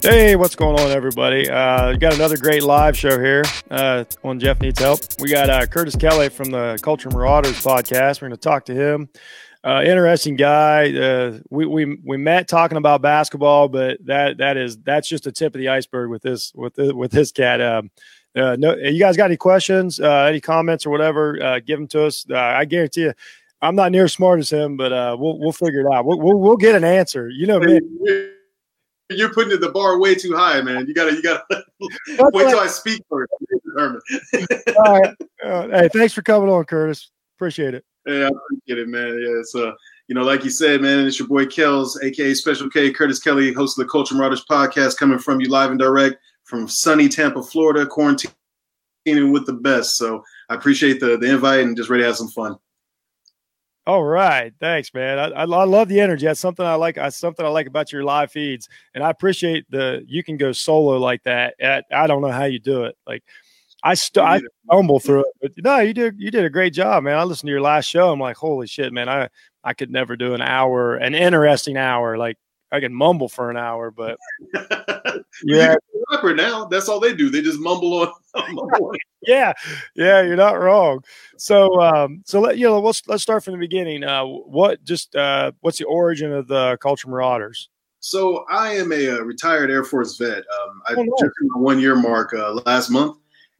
[0.00, 1.50] Hey, what's going on, everybody?
[1.50, 5.00] Uh, got another great live show here uh, on Jeff Needs Help.
[5.18, 8.22] We got uh, Curtis Kelly from the Culture Marauders podcast.
[8.22, 9.08] We're going to talk to him.
[9.64, 10.96] Uh, interesting guy.
[10.96, 15.32] Uh, we, we we met talking about basketball, but that that is that's just the
[15.32, 17.60] tip of the iceberg with this with with this cat.
[17.60, 17.90] Um,
[18.36, 21.42] uh, no, you guys got any questions, uh, any comments or whatever?
[21.42, 22.24] Uh, give them to us.
[22.30, 23.14] Uh, I guarantee you,
[23.60, 26.04] I'm not near as smart as him, but uh, we'll we'll figure it out.
[26.04, 27.28] We'll, we'll, we'll get an answer.
[27.28, 27.80] You know me.
[29.10, 30.86] You're putting the bar way too high, man.
[30.86, 31.44] You gotta you gotta
[32.32, 33.32] wait till I speak first.
[33.78, 35.14] All right.
[35.44, 37.10] Uh, hey, thanks for coming on, Curtis.
[37.36, 37.84] Appreciate it.
[38.06, 39.08] Yeah, I appreciate it, man.
[39.08, 39.72] Yeah, it's uh,
[40.08, 43.52] you know, like you said, man, it's your boy Kells, aka Special K, Curtis Kelly,
[43.52, 47.42] host of the Culture Marauders podcast, coming from you live and direct from sunny Tampa,
[47.42, 48.32] Florida, quarantining
[49.32, 49.96] with the best.
[49.96, 52.58] So I appreciate the the invite and just ready to have some fun.
[53.88, 55.18] All right, thanks, man.
[55.18, 56.26] I, I, I, love the energy.
[56.26, 56.96] That's something I like.
[56.96, 60.52] That's something I like about your live feeds, and I appreciate the you can go
[60.52, 61.54] solo like that.
[61.58, 62.98] At, I don't know how you do it.
[63.06, 63.24] Like
[63.82, 67.02] I st- I stumble through it, but no, you did you did a great job,
[67.02, 67.16] man.
[67.16, 68.12] I listened to your last show.
[68.12, 69.08] I'm like, holy shit, man.
[69.08, 69.30] I
[69.64, 72.18] I could never do an hour, an interesting hour.
[72.18, 72.36] Like
[72.70, 74.18] I can mumble for an hour, but
[75.44, 75.76] yeah,
[76.10, 76.66] rapper now.
[76.66, 77.30] That's all they do.
[77.30, 78.96] They just mumble on.
[79.26, 79.52] yeah,
[79.94, 81.02] yeah, you're not wrong.
[81.36, 82.80] So, um, so let you know.
[82.80, 84.04] Let's let's start from the beginning.
[84.04, 87.68] Uh, what just uh, what's the origin of the Culture Marauders?
[88.00, 90.38] So I am a, a retired Air Force vet.
[90.38, 91.08] Um, I oh, nice.
[91.18, 93.16] took my one year mark uh, last month,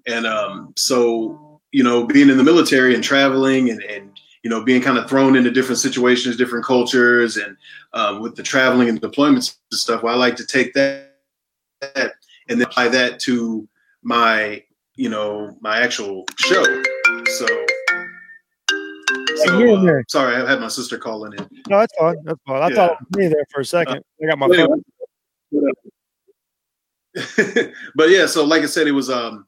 [0.06, 4.62] and um, so you know, being in the military and traveling and and you know,
[4.62, 7.56] being kind of thrown into different situations, different cultures, and
[7.92, 10.03] um, with the traveling and deployments and stuff.
[10.03, 11.17] Well, I like to take that,
[11.80, 12.12] that
[12.48, 13.69] and then apply that to
[14.03, 14.62] my,
[14.95, 16.64] you know, my actual show.
[17.27, 17.47] So,
[19.36, 21.48] so uh, sorry, I had my sister calling in.
[21.68, 22.17] No, that's fine.
[22.24, 22.62] That's fine.
[22.62, 22.74] I yeah.
[22.74, 23.98] thought it me there for a second.
[23.98, 24.83] Uh, I got my phone.
[27.95, 29.46] but yeah, so like I said, it was um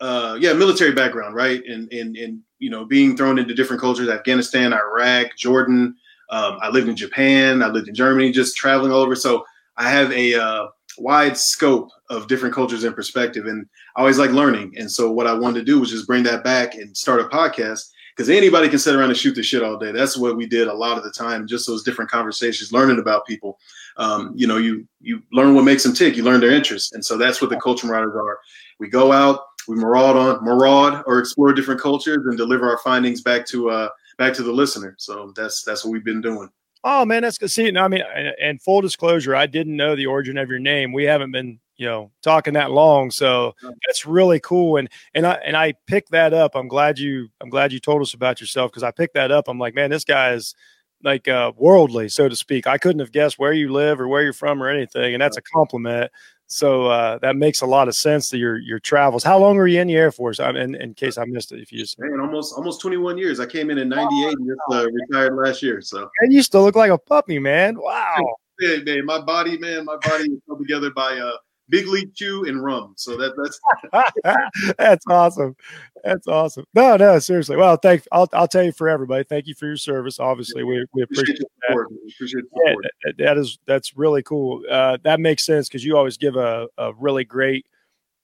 [0.00, 1.62] uh, yeah, military background, right?
[1.64, 5.96] And and and you know, being thrown into different cultures, Afghanistan, Iraq, Jordan.
[6.30, 7.60] Um, I lived in Japan.
[7.60, 9.16] I lived in Germany, just traveling all over.
[9.16, 9.44] So
[9.76, 14.30] I have a uh, wide scope of different cultures and perspective, and I always like
[14.30, 14.74] learning.
[14.78, 17.24] And so what I wanted to do was just bring that back and start a
[17.24, 19.90] podcast because anybody can sit around and shoot the shit all day.
[19.90, 21.48] That's what we did a lot of the time.
[21.48, 23.58] Just those different conversations, learning about people.
[23.96, 26.16] Um, you know, you you learn what makes them tick.
[26.16, 28.38] You learn their interests, and so that's what the culture marauders are.
[28.78, 33.20] We go out we maraud on maraud or explore different cultures and deliver our findings
[33.20, 34.94] back to uh back to the listener.
[34.98, 36.48] So that's that's what we've been doing.
[36.84, 37.50] Oh man, that's good.
[37.50, 38.02] See, no, I mean,
[38.40, 40.92] and full disclosure, I didn't know the origin of your name.
[40.92, 43.54] We haven't been, you know, talking that long, so
[43.86, 44.78] that's really cool.
[44.78, 46.56] And and I and I picked that up.
[46.56, 49.46] I'm glad you I'm glad you told us about yourself because I picked that up.
[49.48, 50.54] I'm like, man, this guy is
[51.02, 52.66] like uh, worldly, so to speak.
[52.66, 55.36] I couldn't have guessed where you live or where you're from or anything, and that's
[55.36, 56.10] a compliment.
[56.46, 59.24] So uh, that makes a lot of sense to your your travels.
[59.24, 60.38] How long were you in the Air Force?
[60.38, 63.40] I in, in case I missed it, if you just man, almost almost 21 years.
[63.40, 65.80] I came in in '98 oh, and just uh, retired last year.
[65.80, 67.76] So and you still look like a puppy, man.
[67.78, 68.36] Wow.
[68.60, 71.32] Yeah, man, my body, man, my body is put together by uh,
[71.68, 72.94] Big League Chew and rum.
[72.96, 75.56] So that that's that's awesome.
[76.04, 76.64] That's awesome.
[76.74, 77.56] No, no, seriously.
[77.56, 78.04] Well, thank.
[78.12, 79.24] I'll I'll tell you for everybody.
[79.24, 80.20] Thank you for your service.
[80.20, 82.08] Obviously, we we appreciate, appreciate that.
[82.14, 82.74] Appreciate yeah,
[83.04, 84.62] that, that is that's really cool.
[84.70, 87.66] Uh, that makes sense because you always give a a really great,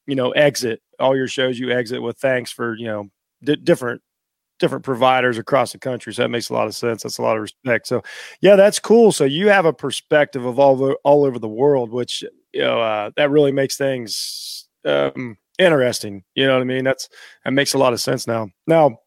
[0.07, 0.83] you know, exit.
[0.99, 3.09] All your shows you exit with thanks for you know
[3.43, 4.03] di- different
[4.59, 6.13] different providers across the country.
[6.13, 7.03] So that makes a lot of sense.
[7.03, 7.87] That's a lot of respect.
[7.87, 8.03] So
[8.41, 9.13] yeah, that's cool.
[9.13, 12.81] So you have a perspective of all the all over the world, which you know
[12.81, 16.25] uh, that really makes things um, interesting.
[16.35, 16.85] You know what I mean?
[16.85, 17.09] That's
[17.45, 18.51] that makes a lot of sense now.
[18.67, 19.01] Now,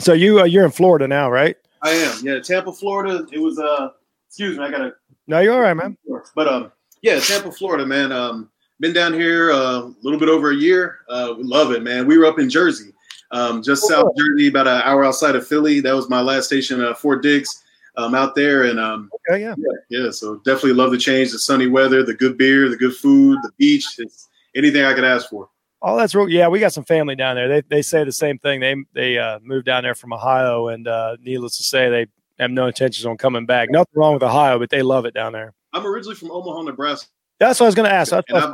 [0.00, 1.56] so you uh, you're in Florida now, right?
[1.82, 2.18] I am.
[2.22, 3.26] Yeah, Tampa, Florida.
[3.32, 3.90] It was uh,
[4.28, 4.94] excuse me, I gotta.
[5.26, 5.96] No, you're all right, man.
[6.34, 8.12] But um, yeah, Tampa, Florida, man.
[8.12, 11.00] Um, been down here uh, a little bit over a year.
[11.08, 12.06] Uh, we love it, man.
[12.06, 12.92] We were up in Jersey,
[13.30, 15.80] um, just oh, south Jersey, about an hour outside of Philly.
[15.80, 17.62] That was my last station, uh, Fort Dix
[17.96, 18.64] um, out there.
[18.64, 19.54] And um, okay, yeah.
[19.56, 20.10] yeah, yeah.
[20.10, 23.50] So definitely love the change, the sunny weather, the good beer, the good food, the
[23.56, 23.86] beach.
[23.98, 25.48] It's anything I could ask for.
[25.82, 26.28] Oh, that's real.
[26.28, 27.48] Yeah, we got some family down there.
[27.48, 28.60] They they say the same thing.
[28.60, 32.06] They they uh, moved down there from Ohio, and uh, needless to say, they
[32.38, 33.70] have no intentions on coming back.
[33.70, 35.54] Nothing wrong with Ohio, but they love it down there.
[35.72, 37.08] I'm originally from Omaha, Nebraska.
[37.38, 38.12] That's what I was going to ask.
[38.12, 38.52] yeah,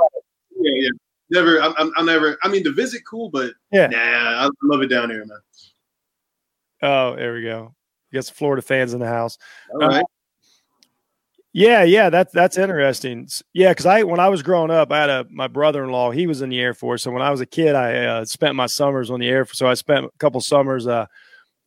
[0.60, 0.90] yeah.
[1.30, 1.60] Never.
[1.60, 2.38] I'm, I'm, I'm, never.
[2.42, 5.38] I mean, to visit, cool, but yeah, nah, I love it down here, man.
[6.82, 7.74] Oh, there we go.
[8.10, 9.38] You got some Florida fans in the house.
[9.72, 10.02] All right.
[10.02, 10.04] Uh,
[11.56, 13.26] yeah, yeah, that's that's interesting.
[13.54, 16.10] Yeah, because I when I was growing up, I had a my brother in law.
[16.10, 18.54] He was in the Air Force, so when I was a kid, I uh, spent
[18.56, 19.58] my summers on the Air Force.
[19.58, 21.06] So I spent a couple summers uh,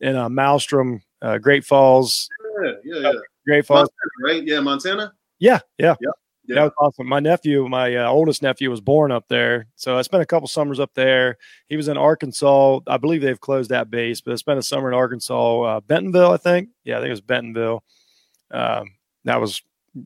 [0.00, 2.28] in uh, Malmstrom, uh, Great Falls.
[2.62, 3.12] Yeah, yeah, yeah.
[3.44, 3.88] Great Falls,
[4.20, 4.46] Montana, right?
[4.46, 5.12] Yeah, Montana.
[5.40, 6.10] Yeah, yeah, yeah.
[6.46, 6.54] Yeah.
[6.56, 7.06] That was awesome.
[7.06, 10.48] My nephew, my uh, oldest nephew, was born up there, so I spent a couple
[10.48, 11.36] summers up there.
[11.68, 12.80] He was in Arkansas.
[12.86, 16.32] I believe they've closed that base, but I spent a summer in Arkansas, uh, Bentonville,
[16.32, 16.70] I think.
[16.82, 17.84] Yeah, I think it was Bentonville.
[18.50, 18.92] Um,
[19.24, 19.62] that was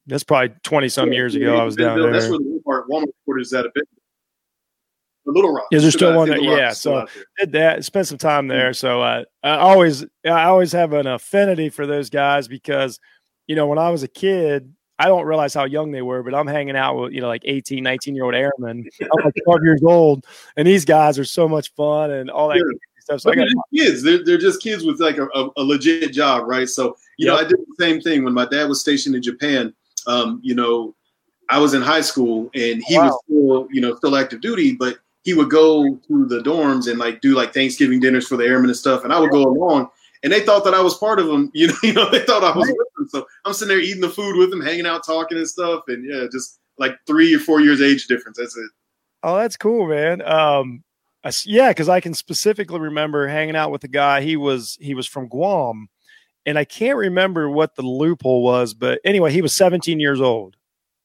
[0.07, 1.57] that's probably twenty some yeah, years ago.
[1.57, 2.13] I was down there.
[2.13, 3.85] That's where the Walmart, Walmart quarters at a bit.
[5.27, 5.69] The Little Rock.
[5.73, 6.43] Is there still one?
[6.43, 6.73] Yeah.
[6.73, 7.07] So
[7.39, 7.85] did that.
[7.85, 8.71] Spent some time there.
[8.71, 8.87] Mm-hmm.
[8.87, 13.01] So uh, I always, I always have an affinity for those guys because,
[13.47, 16.35] you know, when I was a kid, I don't realize how young they were, but
[16.35, 18.88] I'm hanging out with, you know, like 18, 19 year old airmen.
[19.02, 20.25] I'm like 12 years old,
[20.56, 22.79] and these guys are so much fun and all that yeah.
[23.00, 23.20] stuff.
[23.20, 24.02] So I got kids.
[24.02, 26.69] They're, they're just kids with like a, a, a legit job, right?
[26.69, 27.35] So, you yep.
[27.35, 29.75] know, I did the same thing when my dad was stationed in Japan.
[30.06, 30.94] Um, you know,
[31.50, 33.06] I was in high school and he wow.
[33.06, 36.99] was still, you know, still active duty, but he would go to the dorms and
[36.99, 39.05] like do like Thanksgiving dinners for the airmen and stuff.
[39.05, 39.88] And I would go along
[40.25, 41.50] and they thought that I was part of them.
[41.55, 43.09] You know, you know, they thought I was with them.
[43.11, 45.85] So I'm sitting there eating the food with them, hanging out, talking and stuff.
[45.87, 48.38] And yeah, just like three or four years age difference.
[48.38, 48.71] That's it.
[49.23, 50.23] Oh, that's cool, man.
[50.23, 50.82] Um,
[51.23, 54.23] I, yeah, because I can specifically remember hanging out with a guy.
[54.23, 55.88] He was he was from Guam,
[56.44, 60.56] and I can't remember what the loophole was, but anyway, he was 17 years old.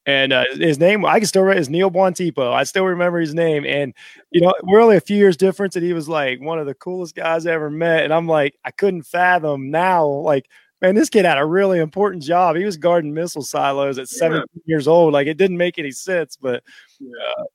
[0.10, 2.52] And uh, his name, I can still remember, is Neil Buontipo.
[2.52, 3.64] I still remember his name.
[3.64, 3.94] And,
[4.32, 5.76] you know, we're only a few years difference.
[5.76, 8.06] And he was like one of the coolest guys I ever met.
[8.06, 10.50] And I'm like, I couldn't fathom now, like,
[10.82, 12.56] man, this kid had a really important job.
[12.56, 14.62] He was guarding missile silos at 17 yeah.
[14.66, 15.14] years old.
[15.14, 16.36] Like, it didn't make any sense.
[16.36, 16.64] But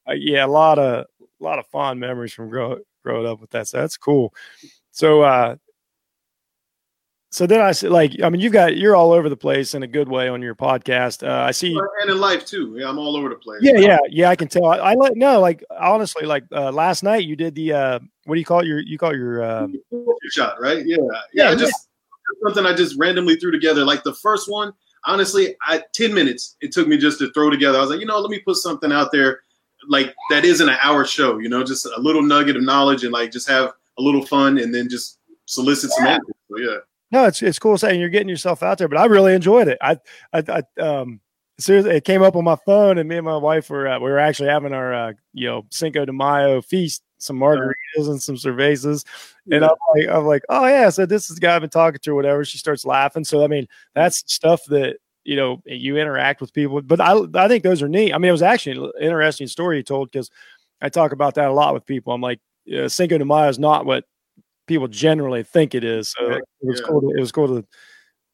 [0.09, 3.51] uh, yeah, a lot of, a lot of fond memories from grow, growing up with
[3.51, 3.67] that.
[3.67, 4.33] So that's cool.
[4.93, 5.57] So, uh,
[7.35, 9.83] so then I said, like, I mean, you've got you're all over the place in
[9.83, 11.27] a good way on your podcast.
[11.27, 12.77] Uh, I see, and in life too.
[12.79, 13.59] Yeah, I'm all over the place.
[13.61, 14.31] Yeah, yeah, yeah.
[14.31, 14.67] I can tell.
[14.67, 18.37] I, I like no, like honestly, like uh, last night you did the uh, what
[18.37, 18.67] do you call it?
[18.67, 19.67] your you call it your uh,
[20.31, 20.87] shot, right?
[20.87, 20.99] Yeah,
[21.33, 21.51] yeah.
[21.51, 22.47] yeah just yeah.
[22.47, 23.85] something I just randomly threw together.
[23.85, 24.73] Like the first one,
[25.05, 27.79] honestly, I ten minutes it took me just to throw together.
[27.79, 29.41] I was like, you know, let me put something out there
[29.89, 31.39] like that isn't an hour show.
[31.39, 34.57] You know, just a little nugget of knowledge and like just have a little fun
[34.59, 36.37] and then just solicit some answers.
[36.49, 36.77] So yeah
[37.15, 39.79] no, it's it's cool saying you're getting yourself out there, but I really enjoyed it.
[39.81, 39.99] I
[40.33, 41.21] I, I um
[41.61, 44.11] as it came up on my phone, and me and my wife were uh, we
[44.11, 48.35] were actually having our uh, you know Cinco de Mayo feast, some margaritas and some
[48.35, 49.05] cervezas,
[49.49, 49.69] and yeah.
[49.69, 52.11] I'm like I'm like oh yeah, so this is the guy I've been talking to,
[52.11, 52.45] or whatever.
[52.45, 53.23] She starts laughing.
[53.23, 57.47] So I mean that's stuff that you know you interact with people, but I I
[57.47, 58.13] think those are neat.
[58.13, 60.33] I mean it was actually an interesting story you told because
[60.83, 62.13] I talk about that a lot with people.
[62.13, 62.41] I'm like
[62.77, 64.05] uh, Cinco de Mayo is not what
[64.67, 66.11] people generally think it is.
[66.11, 66.87] So yeah, it was yeah.
[66.87, 67.01] cool.
[67.01, 67.67] To, it was cool to,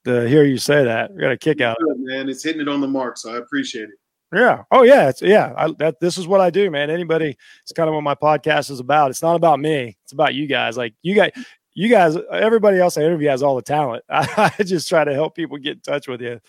[0.04, 1.12] to hear you say that.
[1.12, 1.76] We got a kick out.
[1.78, 3.96] Good, man, it's hitting it on the mark, so I appreciate it.
[4.32, 4.62] Yeah.
[4.70, 5.08] Oh yeah.
[5.08, 5.52] It's yeah.
[5.56, 6.88] I, that this is what I do, man.
[6.90, 7.36] Anybody.
[7.62, 9.10] It's kind of what my podcast is about.
[9.10, 9.96] It's not about me.
[10.04, 10.76] It's about you guys.
[10.76, 11.32] Like you guys.
[11.74, 12.16] You guys.
[12.32, 14.04] Everybody else I interview has all the talent.
[14.08, 16.40] I, I just try to help people get in touch with you.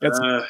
[0.00, 0.18] That's.
[0.18, 0.46] Uh,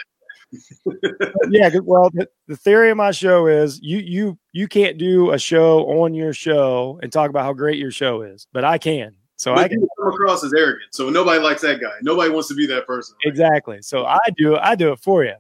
[1.51, 5.39] yeah, well, the, the, theory of my show is you you you can't do a
[5.39, 9.17] show on your show and talk about how great your show is, but I can.
[9.37, 10.93] So but I can come across as arrogant.
[10.93, 11.93] So nobody likes that guy.
[12.01, 13.17] Nobody wants to be that person.
[13.25, 13.31] Right?
[13.31, 13.83] Exactly.
[13.83, 15.35] So I do I do it for you.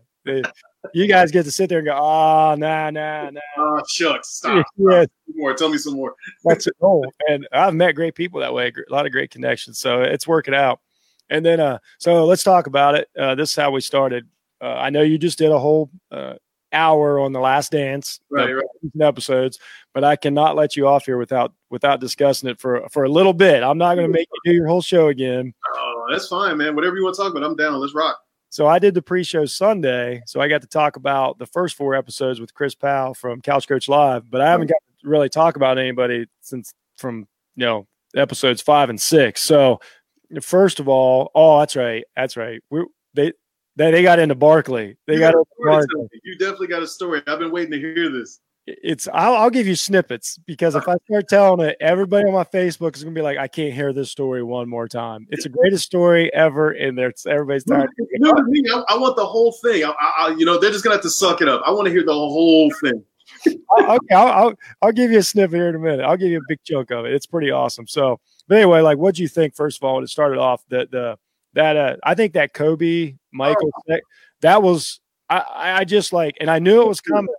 [0.95, 3.41] You guys get to sit there and go, oh, nah, nah, nah.
[3.59, 4.29] Oh, shucks.
[4.29, 4.67] Stop.
[4.77, 5.05] yeah.
[5.35, 5.55] more.
[5.55, 6.15] Tell me some more.
[6.45, 6.75] That's it.
[6.81, 8.69] Oh, and I've met great people that way.
[8.69, 9.79] A lot of great connections.
[9.79, 10.81] So it's working out.
[11.29, 13.09] And then, uh, so let's talk about it.
[13.19, 14.29] Uh, this is how we started.
[14.61, 16.35] Uh, I know you just did a whole uh,
[16.73, 18.65] hour on the Last Dance right, right.
[19.01, 19.59] episodes,
[19.95, 23.33] but I cannot let you off here without without discussing it for for a little
[23.33, 23.63] bit.
[23.63, 25.53] I'm not going to make you do your whole show again.
[25.75, 26.75] Oh, that's fine, man.
[26.75, 27.79] Whatever you want to talk about, I'm down.
[27.81, 28.19] Let's rock.
[28.51, 31.95] So I did the pre-show Sunday, so I got to talk about the first four
[31.95, 35.57] episodes with Chris Powell from Couch Coach Live, but I haven't got to really talk
[35.57, 39.43] about anybody since from you know episodes five and six.
[39.43, 39.81] So
[40.41, 42.63] first of all, oh, that's right, that's right.
[42.71, 43.33] We they
[43.77, 44.97] they, they got into Barkley.
[45.07, 46.09] They you got, got Barkley.
[46.25, 47.23] You definitely got a story.
[47.27, 48.41] I've been waiting to hear this.
[48.67, 52.43] It's I'll, I'll give you snippets because if I start telling it, everybody on my
[52.43, 55.25] Facebook is gonna be like, I can't hear this story one more time.
[55.31, 57.91] It's the greatest story ever, and there's everybody's tired.
[57.97, 59.85] You know I, I, want the whole thing.
[59.85, 61.63] I, I, you know, they're just gonna have to suck it up.
[61.65, 63.05] I want to hear the whole thing.
[63.47, 66.05] okay, I'll, I'll, I'll give you a snippet here in a minute.
[66.05, 67.13] I'll give you a big chunk of it.
[67.13, 67.87] It's pretty awesome.
[67.87, 68.19] So,
[68.49, 69.55] but anyway, like, what do you think?
[69.55, 71.19] First of all, when it started off, the the
[71.55, 73.97] that uh, I think that Kobe Michael oh.
[74.41, 77.35] that was I, I just like and I knew it was coming.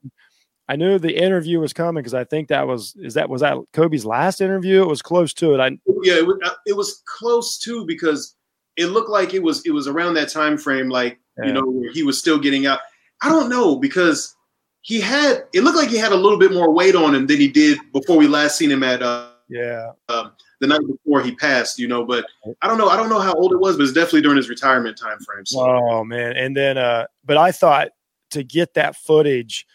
[0.70, 3.58] I knew the interview was coming because I think that was is that was that
[3.74, 4.82] Kobe's last interview.
[4.82, 5.60] It was close to it.
[5.60, 5.68] I
[6.04, 8.36] yeah, it was, uh, it was close too because
[8.76, 11.46] it looked like it was it was around that time frame, like yeah.
[11.46, 12.80] you know, where he was still getting out.
[13.22, 14.36] I don't know because
[14.82, 17.38] he had it looked like he had a little bit more weight on him than
[17.38, 21.36] he did before we last seen him at uh, yeah um, the night before he
[21.36, 22.04] passed, you know.
[22.04, 22.26] But
[22.62, 22.90] I don't know.
[22.90, 25.46] I don't know how old it was, but it's definitely during his retirement time frame.
[25.46, 25.60] So.
[25.62, 26.36] Oh man!
[26.36, 27.90] And then, uh, but I thought
[28.32, 29.66] to get that footage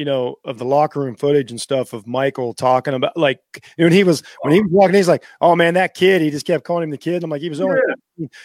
[0.00, 3.38] you know, of the locker room footage and stuff of Michael talking about like
[3.76, 6.46] when he was when he was walking, he's like, "Oh man, that kid." He just
[6.46, 7.16] kept calling him the kid.
[7.16, 7.78] And I'm like, he was only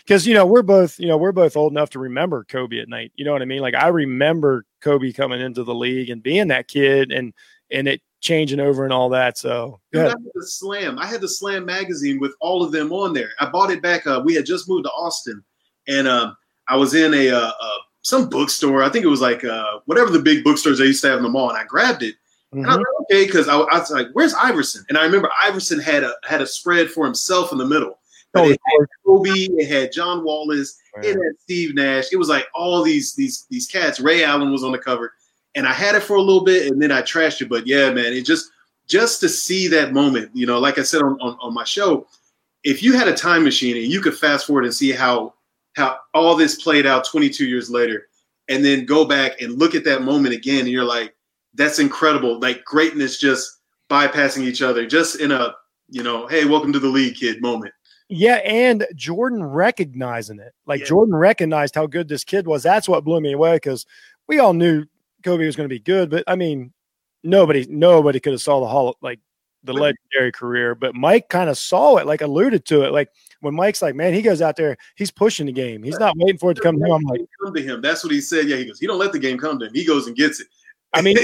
[0.04, 0.32] because yeah.
[0.32, 3.14] you know we're both you know we're both old enough to remember Kobe at night.
[3.16, 3.62] You know what I mean?
[3.62, 7.34] Like I remember Kobe coming into the league and being that kid and
[7.72, 9.38] and it changing over and all that.
[9.38, 11.00] So Dude, I had the Slam.
[11.00, 13.30] I had the Slam magazine with all of them on there.
[13.40, 14.06] I bought it back.
[14.08, 15.44] Uh, we had just moved to Austin,
[15.88, 16.36] and um,
[16.68, 17.70] I was in a, uh, a
[18.02, 18.84] some bookstore.
[18.84, 21.24] I think it was like uh, whatever the big bookstores they used to have in
[21.24, 22.16] the mall, and I grabbed it.
[22.54, 22.60] Mm-hmm.
[22.60, 23.04] And I was mm-hmm.
[23.04, 26.14] like, okay, because I, I, was like, "Where's Iverson?" And I remember Iverson had a
[26.28, 28.00] had a spread for himself in the middle.
[28.34, 32.12] But oh, it had Kobe, it had John Wallace, it had Steve Nash.
[32.12, 34.00] It was like all these these these cats.
[34.00, 35.14] Ray Allen was on the cover,
[35.56, 37.50] and I had it for a little bit, and then I trashed it.
[37.50, 38.52] But yeah, man, it just
[38.88, 42.08] just to see that moment, you know, like I said on, on, on my show,
[42.64, 45.34] if you had a time machine and you could fast forward and see how
[45.76, 48.08] how all this played out 22 years later,
[48.48, 51.16] and then go back and look at that moment again, and you're like,
[51.54, 52.40] that's incredible.
[52.40, 53.60] Like greatness just
[53.90, 55.56] bypassing each other, just in a
[55.90, 57.74] you know, hey, welcome to the league, kid moment.
[58.08, 60.54] Yeah, and Jordan recognizing it.
[60.68, 60.88] Like yeah.
[60.88, 62.64] Jordan recognized how good this kid was.
[62.64, 63.86] That's what blew me away because
[64.28, 64.86] we all knew
[65.26, 66.72] Kobe was going to be good, but I mean,
[67.24, 69.20] nobody nobody could have saw the hall like
[69.66, 70.76] the legendary career.
[70.76, 72.92] But Mike kind of saw it, like alluded to it.
[72.92, 73.10] Like
[73.42, 75.84] when Mike's like, man, he goes out there, he's pushing the game.
[75.84, 76.92] He's not waiting for it to come to him.
[76.92, 77.82] I'm like, come to him.
[77.82, 78.48] That's what he said.
[78.48, 79.74] Yeah, he goes, he don't let the game come to him.
[79.74, 80.48] He goes and gets it.
[80.94, 81.18] I mean,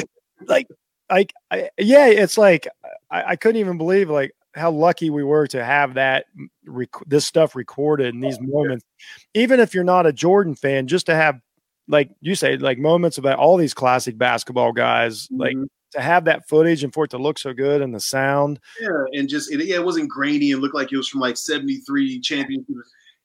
[0.47, 0.67] like,
[1.09, 2.67] like, I, yeah, it's like
[3.09, 6.25] I, I, couldn't even believe like how lucky we were to have that
[6.65, 8.85] rec- this stuff recorded in these oh, moments.
[9.33, 11.39] Even if you're not a Jordan fan, just to have
[11.87, 15.41] like you say, like moments about all these classic basketball guys, mm-hmm.
[15.41, 15.57] like
[15.91, 18.59] to have that footage and for it to look so good and the sound.
[18.79, 21.37] Yeah, and just it, yeah, it wasn't grainy and looked like it was from like
[21.37, 22.75] '73 championship.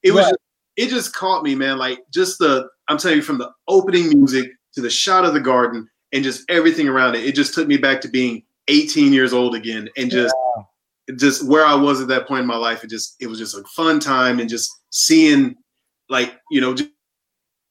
[0.02, 0.24] It was.
[0.24, 0.36] Just,
[0.76, 1.78] it just caught me, man.
[1.78, 5.40] Like just the I'm telling you, from the opening music to the shot of the
[5.40, 7.24] garden and just everything around it.
[7.24, 10.34] It just took me back to being 18 years old again and just.
[10.56, 10.62] Yeah.
[11.16, 13.56] Just where I was at that point in my life, it just it was just
[13.56, 15.54] a fun time and just seeing,
[16.08, 16.90] like you know, just,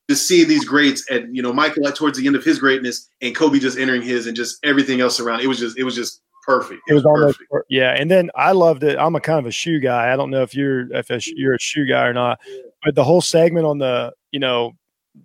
[0.09, 3.09] just seeing these greats and you know Michael at towards the end of his greatness
[3.21, 5.41] and Kobe just entering his and just everything else around.
[5.41, 6.81] It was just it was just perfect.
[6.88, 7.67] It, it was, was almost perfect.
[7.69, 7.95] yeah.
[7.97, 8.97] And then I loved it.
[8.97, 10.13] I'm a kind of a shoe guy.
[10.13, 12.39] I don't know if you're if a, you're a shoe guy or not,
[12.83, 14.74] but the whole segment on the you know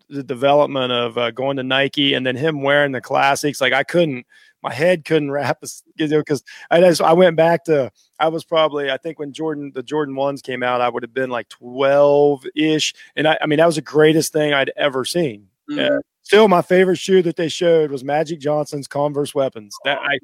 [0.08, 3.60] the development of uh, going to Nike and then him wearing the classics.
[3.60, 4.26] Like I couldn't
[4.62, 5.58] my head couldn't wrap
[5.96, 7.90] you know because I just, I went back to
[8.21, 11.15] I was probably I think when Jordan the Jordan ones came out I would have
[11.15, 15.05] been like twelve ish and I, I mean that was the greatest thing I'd ever
[15.05, 15.49] seen.
[15.71, 15.97] Mm-hmm.
[15.97, 19.75] Uh, still, my favorite shoe that they showed was Magic Johnson's Converse Weapons.
[19.85, 20.19] That I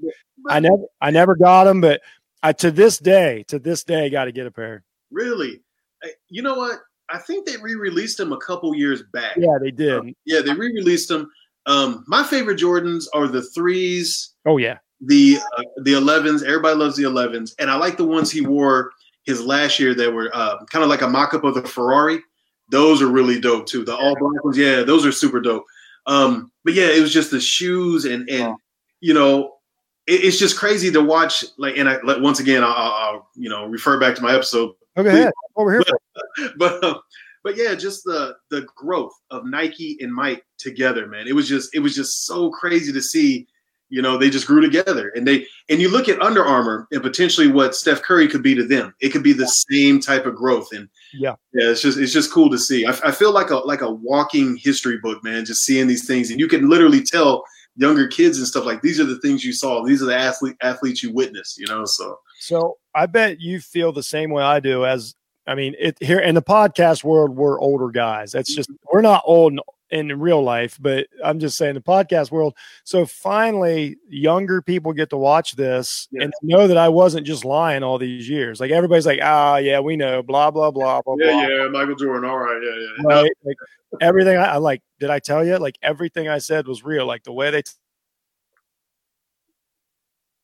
[0.48, 2.00] I never I never got them, but
[2.42, 4.84] I to this day to this day got to get a pair.
[5.10, 5.62] Really,
[6.28, 6.80] you know what?
[7.08, 9.36] I think they re-released them a couple years back.
[9.36, 9.98] Yeah, they did.
[9.98, 11.30] Um, yeah, they re-released them.
[11.66, 14.34] Um, my favorite Jordans are the threes.
[14.44, 16.42] Oh yeah, the uh, the 11s.
[16.42, 18.92] Everybody loves the 11s, and I like the ones he wore
[19.24, 22.20] his last year that were uh, kind of like a mock-up of the Ferrari.
[22.70, 23.84] Those are really dope too.
[23.84, 25.64] The all black ones, yeah, those are super dope.
[26.06, 28.56] Um, but yeah, it was just the shoes and and oh.
[29.00, 29.56] you know
[30.06, 31.44] it, it's just crazy to watch.
[31.58, 34.72] Like, and I once again, I'll, I'll you know refer back to my episode.
[34.96, 35.82] Okay, over here.
[36.36, 37.00] But, but um,
[37.44, 41.26] but yeah, just the the growth of Nike and Mike together, man.
[41.28, 43.46] It was just it was just so crazy to see.
[43.88, 47.02] You know, they just grew together, and they and you look at Under Armour and
[47.02, 48.94] potentially what Steph Curry could be to them.
[49.00, 52.32] It could be the same type of growth, and yeah, yeah, it's just it's just
[52.32, 52.84] cool to see.
[52.84, 55.44] I, I feel like a like a walking history book, man.
[55.44, 57.44] Just seeing these things, and you can literally tell
[57.76, 59.84] younger kids and stuff like these are the things you saw.
[59.84, 61.58] These are the athlete athletes you witnessed.
[61.58, 65.14] You know, so so I bet you feel the same way I do as
[65.46, 68.32] I mean, it here in the podcast world, we're older guys.
[68.32, 69.58] That's just we're not old
[69.90, 72.56] in, real life, but I'm just saying the podcast world.
[72.84, 76.24] So finally, younger people get to watch this yeah.
[76.24, 78.60] and know that I wasn't just lying all these years.
[78.60, 81.16] Like everybody's like, ah, yeah, we know, blah blah blah blah.
[81.18, 81.48] Yeah, blah.
[81.48, 82.28] yeah, Michael Jordan.
[82.28, 83.22] All right, yeah, yeah.
[83.22, 83.32] Right?
[83.44, 83.56] Like,
[84.00, 84.82] everything I, I like.
[84.98, 85.58] Did I tell you?
[85.58, 87.06] Like everything I said was real.
[87.06, 87.62] Like the way they.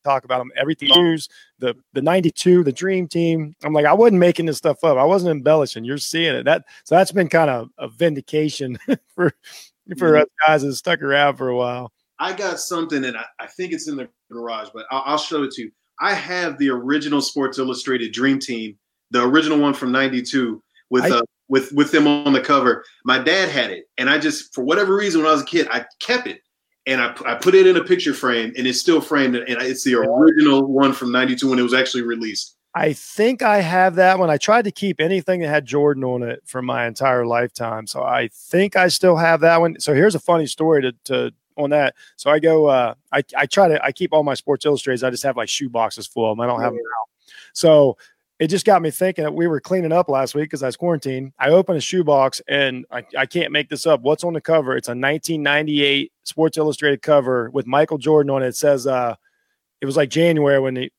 [0.05, 0.51] Talk about them.
[0.57, 1.29] Everything news,
[1.59, 3.55] the the '92, the Dream Team.
[3.63, 4.99] I'm like, I wasn't making this stuff up.
[4.99, 5.85] I wasn't embellishing.
[5.85, 6.45] You're seeing it.
[6.45, 8.79] That so that's been kind of a vindication
[9.15, 9.33] for
[9.97, 10.23] for mm-hmm.
[10.23, 11.93] us guys that stuck around for a while.
[12.19, 15.43] I got something, and I, I think it's in the garage, but I'll, I'll show
[15.43, 15.73] it to you.
[16.01, 18.77] I have the original Sports Illustrated Dream Team,
[19.11, 22.85] the original one from '92 with I, uh, with with them on the cover.
[23.05, 25.69] My dad had it, and I just for whatever reason when I was a kid,
[25.71, 26.41] I kept it
[26.87, 29.85] and I, I put it in a picture frame and it's still framed and it's
[29.85, 34.19] the original one from 92 when it was actually released i think i have that
[34.19, 37.87] one i tried to keep anything that had jordan on it for my entire lifetime
[37.87, 41.33] so i think i still have that one so here's a funny story to, to
[41.57, 41.95] on that.
[42.17, 45.07] So I go, uh, I, I try to, I keep all my Sports Illustrateds.
[45.07, 46.41] I just have like shoe boxes full of them.
[46.43, 47.09] I don't have them out.
[47.55, 47.97] So
[48.43, 50.77] it just got me thinking that we were cleaning up last week because I was
[50.77, 51.33] quarantined.
[51.39, 54.01] I opened a shoebox and I, I can't make this up.
[54.01, 54.77] What's on the cover?
[54.77, 58.49] It's a 1998 Sports Illustrated cover with Michael Jordan on it.
[58.49, 59.15] It says, uh,
[59.81, 60.91] it was like January when he,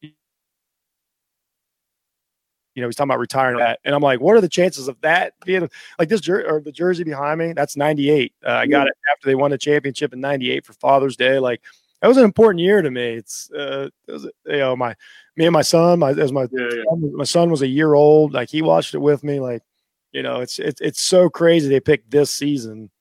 [2.76, 3.82] you know, he's talking about retiring that.
[3.84, 5.70] And I'm like, what are the chances of that being
[6.00, 7.52] like this jer- or the jersey behind me?
[7.52, 8.34] That's 98.
[8.42, 11.40] Uh, I got it after they won the championship in 98 for Father's Day.
[11.40, 11.62] Like
[12.04, 13.14] that was an important year to me.
[13.14, 14.94] It's, uh, it was, you know, my,
[15.38, 16.84] me and my son, my, as my, yeah, yeah.
[16.90, 18.34] Son, my son was a year old.
[18.34, 19.40] Like he watched it with me.
[19.40, 19.64] Like,
[20.12, 21.70] you know, it's, it's, it's so crazy.
[21.70, 22.92] They picked this season.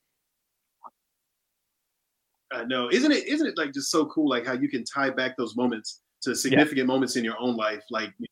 [2.53, 2.91] I know.
[2.93, 4.31] Isn't it, isn't it like just so cool?
[4.31, 6.85] Like how you can tie back those moments to significant yeah.
[6.85, 7.83] moments in your own life.
[7.91, 8.27] Like, you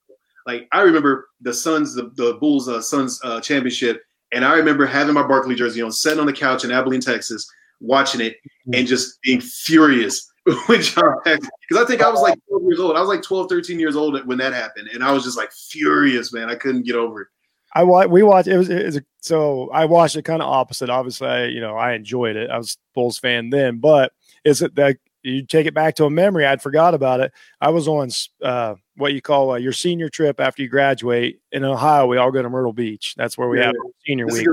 [0.47, 4.87] like I remember the Suns, the, the Bulls uh, Suns uh, championship, and I remember
[4.87, 7.51] having my Barkley jersey on, sitting on the couch in Abilene, Texas,
[7.81, 8.75] watching it, mm-hmm.
[8.75, 10.30] and just being furious
[10.81, 12.97] John because I think I was like 12 years old.
[12.97, 15.53] I was like 12, 13 years old when that happened, and I was just like
[15.53, 16.49] furious, man.
[16.49, 17.29] I couldn't get over it.
[17.75, 17.85] I.
[17.85, 18.49] We watched.
[18.49, 18.71] It was.
[18.71, 20.89] It was a, so I watched it kind of opposite.
[20.89, 22.51] Obviously, I, you know, I enjoyed it.
[22.51, 24.13] I was Bulls fan then, but
[24.45, 26.47] is it that you take it back to a memory?
[26.47, 27.33] I'd forgot about it.
[27.61, 28.09] I was on
[28.43, 32.07] uh, what you call uh, your senior trip after you graduate in Ohio.
[32.07, 33.15] We all go to Myrtle Beach.
[33.17, 33.91] That's where we yeah, have yeah.
[34.07, 34.47] senior week.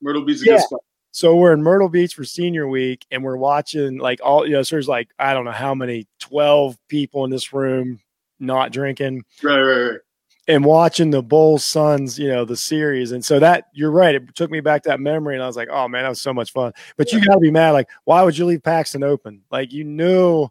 [0.00, 0.54] Myrtle Beach is yeah.
[0.54, 0.80] a good spot.
[1.16, 4.62] So we're in Myrtle Beach for senior week, and we're watching like all you know.
[4.62, 8.00] So there's like I don't know how many twelve people in this room
[8.38, 10.00] not drinking, right, right, right,
[10.46, 13.12] and watching the Bulls Suns, you know, the series.
[13.12, 14.14] And so that you're right.
[14.14, 16.20] It took me back to that memory, and I was like, oh man, that was
[16.20, 16.72] so much fun.
[16.98, 17.20] But yeah.
[17.20, 17.70] you got to be mad.
[17.70, 19.40] Like, why would you leave Paxton open?
[19.50, 20.50] Like you knew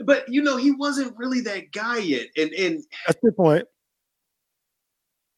[0.00, 2.26] but you know, he wasn't really that guy yet.
[2.36, 3.64] And and that's the point.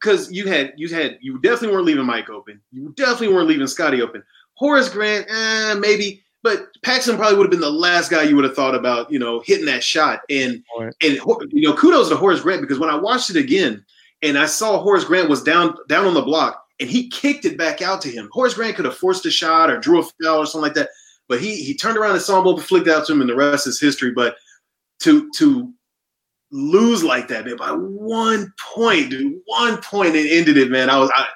[0.00, 2.60] Because you had you had you definitely weren't leaving Mike open.
[2.72, 4.22] You definitely weren't leaving Scottie open.
[4.58, 8.44] Horace Grant, eh, maybe, but Paxton probably would have been the last guy you would
[8.44, 10.20] have thought about, you know, hitting that shot.
[10.28, 11.18] And and
[11.52, 13.84] you know, kudos to Horace Grant because when I watched it again
[14.22, 17.56] and I saw Horace Grant was down down on the block and he kicked it
[17.56, 18.28] back out to him.
[18.32, 20.90] Horace Grant could have forced a shot or drew a foul or something like that,
[21.28, 23.36] but he he turned around and saw him open, flicked out to him, and the
[23.36, 24.10] rest is history.
[24.10, 24.36] But
[25.00, 25.72] to to
[26.50, 30.90] lose like that, man, by one point, dude, one point it ended it, man.
[30.90, 31.26] I was I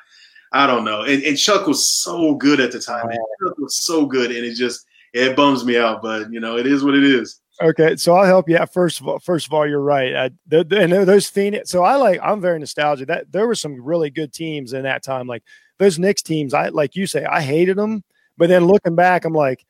[0.52, 1.02] I don't know.
[1.02, 3.06] And, and Chuck was so good at the time.
[3.08, 3.18] Man.
[3.42, 6.66] Chuck was so good, and it just it bums me out, but you know, it
[6.66, 7.40] is what it is.
[7.60, 8.72] Okay, so I'll help you out.
[8.72, 10.12] First of all, first of all, you're right.
[10.12, 11.70] Uh, the, the, and those Phoenix.
[11.70, 12.18] So I like.
[12.22, 13.08] I'm very nostalgic.
[13.08, 15.26] That there were some really good teams in that time.
[15.26, 15.42] Like
[15.78, 16.54] those Knicks teams.
[16.54, 17.24] I like you say.
[17.24, 18.04] I hated them,
[18.36, 19.64] but then looking back, I'm like,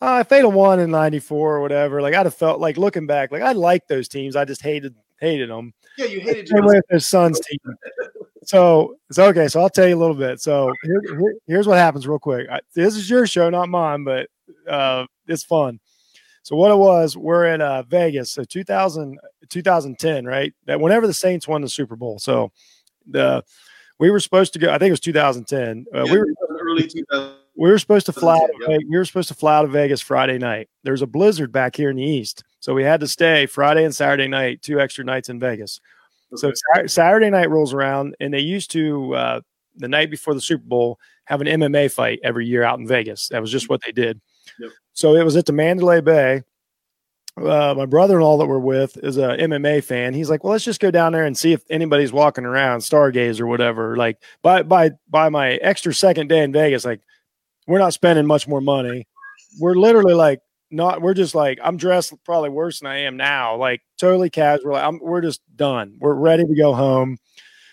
[0.00, 3.06] uh, if they'd have won in '94 or whatever, like I'd have felt like looking
[3.06, 4.34] back, like I liked those teams.
[4.34, 5.72] I just hated hated them.
[5.98, 7.58] Yeah, you hated same way with their Suns team.
[8.46, 9.48] so it's okay.
[9.48, 10.40] So I'll tell you a little bit.
[10.40, 12.48] So here, here, here's what happens real quick.
[12.50, 14.28] I, this is your show, not mine, but
[14.68, 15.80] uh, it's fun.
[16.42, 20.54] So what it was, we're in uh, Vegas, so 2000, 2010, right?
[20.66, 22.20] That whenever the Saints won the Super Bowl.
[22.20, 22.52] So
[23.06, 23.44] the
[23.98, 24.70] we were supposed to go.
[24.70, 25.86] I think it was 2010.
[25.92, 26.26] Uh, yeah, we were
[26.60, 28.36] early 2000 we were supposed to fly.
[28.36, 30.68] Of, we were supposed to fly out of Vegas Friday night.
[30.82, 33.94] There's a blizzard back here in the east, so we had to stay Friday and
[33.94, 35.80] Saturday night, two extra nights in Vegas.
[36.34, 36.52] So
[36.86, 39.40] Saturday night rolls around, and they used to uh,
[39.76, 43.28] the night before the Super Bowl have an MMA fight every year out in Vegas.
[43.28, 44.20] That was just what they did.
[44.58, 44.70] Yep.
[44.92, 46.42] So it was at the Mandalay Bay.
[47.38, 50.14] Uh, my brother-in-law that we're with is a MMA fan.
[50.14, 53.40] He's like, "Well, let's just go down there and see if anybody's walking around, stargaze
[53.40, 57.02] or whatever." Like by by by my extra second day in Vegas, like
[57.66, 59.06] we're not spending much more money.
[59.60, 61.02] We're literally like not.
[61.02, 63.56] We're just like I'm dressed probably worse than I am now.
[63.56, 64.72] Like totally casual.
[64.72, 65.96] Like, I'm, we're just done.
[66.00, 67.18] We're ready to go home.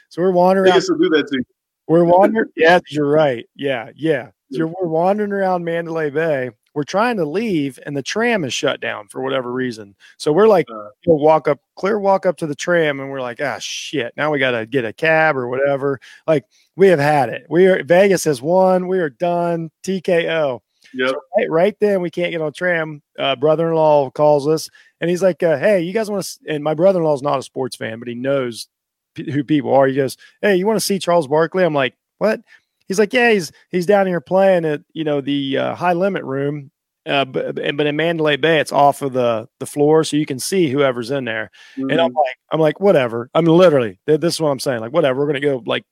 [0.09, 0.71] So we're wandering.
[0.71, 1.43] I do that too.
[1.87, 2.49] We're wandering.
[2.55, 3.47] yeah, you're right.
[3.55, 4.29] Yeah, yeah.
[4.51, 6.51] So we're wandering around Mandalay Bay.
[6.75, 9.95] We're trying to leave, and the tram is shut down for whatever reason.
[10.17, 13.21] So we're like, uh, we'll walk up, clear walk up to the tram, and we're
[13.21, 14.13] like, ah, shit.
[14.17, 15.99] Now we got to get a cab or whatever.
[16.27, 17.45] Like we have had it.
[17.49, 18.87] We are Vegas has won.
[18.87, 19.69] We are done.
[19.83, 20.61] TKO.
[20.93, 21.09] Yep.
[21.09, 23.01] So right, right, then we can't get on tram.
[23.17, 24.69] Uh, brother-in-law calls us
[25.03, 27.43] and he's like, uh, "Hey, you guys want to?" And my brother-in-law is not a
[27.43, 28.69] sports fan, but he knows
[29.15, 29.85] p- who people are.
[29.85, 32.39] He goes, "Hey, you want to see Charles Barkley?" I'm like, "What?"
[32.87, 36.23] He's like, "Yeah, he's he's down here playing at you know the uh, high limit
[36.23, 36.71] room,
[37.05, 40.39] uh, but but in Mandalay Bay, it's off of the the floor, so you can
[40.39, 41.89] see whoever's in there." Mm-hmm.
[41.89, 42.17] And I'm mm-hmm.
[42.17, 43.29] like, I'm like, whatever.
[43.33, 44.79] I'm literally this is what I'm saying.
[44.79, 45.19] Like, whatever.
[45.19, 45.83] We're gonna go like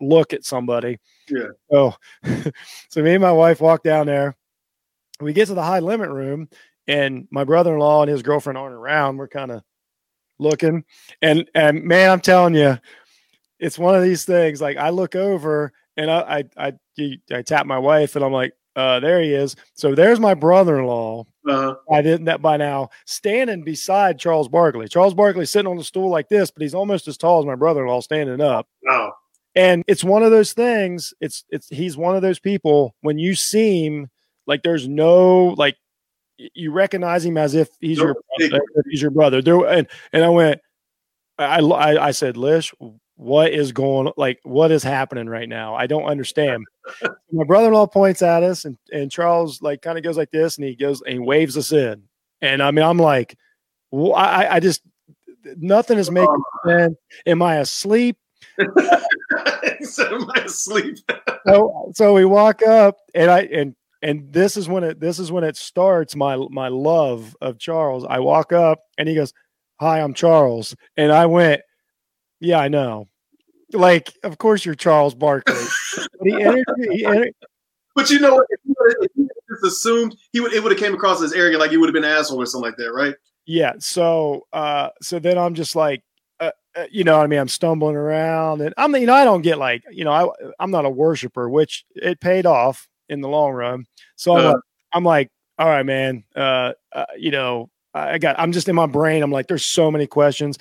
[0.00, 0.98] look at somebody.
[1.28, 1.48] Yeah.
[1.70, 1.94] So,
[2.88, 4.36] so me and my wife walk down there.
[5.20, 6.48] We get to the high limit room,
[6.86, 9.16] and my brother in law and his girlfriend aren't around.
[9.16, 9.62] We're kind of
[10.38, 10.84] looking,
[11.22, 12.78] and and man, I'm telling you,
[13.58, 14.60] it's one of these things.
[14.60, 16.68] Like I look over and I I
[16.98, 19.56] I, I tap my wife, and I'm like, uh, there he is.
[19.74, 21.24] So there's my brother-in-law.
[21.48, 21.74] Uh-huh.
[21.90, 24.86] I didn't that by now standing beside Charles Barkley.
[24.86, 27.54] Charles Barkley sitting on the stool like this, but he's almost as tall as my
[27.54, 28.68] brother-in-law standing up.
[28.82, 29.14] Wow.
[29.56, 31.14] And it's one of those things.
[31.20, 34.10] It's it's he's one of those people when you see him,
[34.46, 35.76] like there's no like
[36.36, 39.40] you recognize him as if he's your brother, he's your brother.
[39.40, 40.60] There and and I went,
[41.38, 42.74] I I, I said, Lish,
[43.16, 45.74] what is going like what is happening right now?
[45.74, 46.66] I don't understand.
[47.32, 50.66] My brother-in-law points at us and, and charles like kind of goes like this and
[50.66, 52.02] he goes and he waves us in.
[52.42, 53.36] And i mean i'm like
[53.90, 54.82] well, I, I just
[55.56, 56.96] nothing is making sense.
[57.24, 58.18] Am i asleep
[59.82, 60.96] so am i asleep
[61.46, 65.32] so so we walk up and i and and this is when it this is
[65.32, 69.32] when it starts my my love of charles i walk up and he goes
[69.80, 71.60] hi i'm charles and i went
[72.40, 73.08] yeah, I know.
[73.72, 75.54] Like, of course you're Charles Barkley.
[76.20, 77.34] but entered,
[77.94, 78.46] But you know what?
[78.50, 81.76] If he, just assumed he would, it would have came across as arrogant, like he
[81.76, 83.14] would have been an asshole or something like that, right?
[83.46, 83.74] Yeah.
[83.78, 86.02] So, uh, so then I'm just like,
[86.90, 87.38] you know what I mean?
[87.38, 90.70] I'm stumbling around, and I'm, you know, I don't get like, you know, I, I'm
[90.70, 93.86] not a worshiper, which it paid off in the long run.
[94.16, 94.60] So I'm, uh, like,
[94.92, 96.24] I'm like, all right, man.
[96.34, 99.22] Uh, uh, you know, I got, I'm just in my brain.
[99.22, 100.58] I'm like, there's so many questions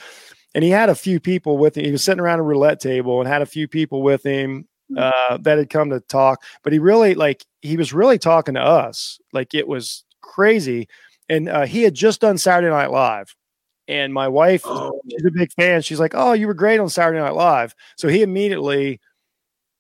[0.55, 1.83] and he had a few people with him.
[1.83, 4.97] He was sitting around a roulette table and had a few people with him hmm.
[4.97, 6.43] uh, that had come to talk.
[6.63, 9.19] But he really like he was really talking to us.
[9.33, 10.87] Like it was crazy.
[11.27, 13.35] And uh, he had just done Saturday Night Live.
[13.87, 14.99] And my wife, oh.
[15.09, 15.81] she's a big fan.
[15.81, 18.99] She's like, "Oh, you were great on Saturday Night Live." So he immediately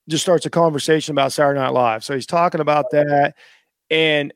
[0.07, 2.03] just starts a conversation about Saturday Night Live.
[2.03, 3.33] So he's talking about that,
[3.89, 4.31] and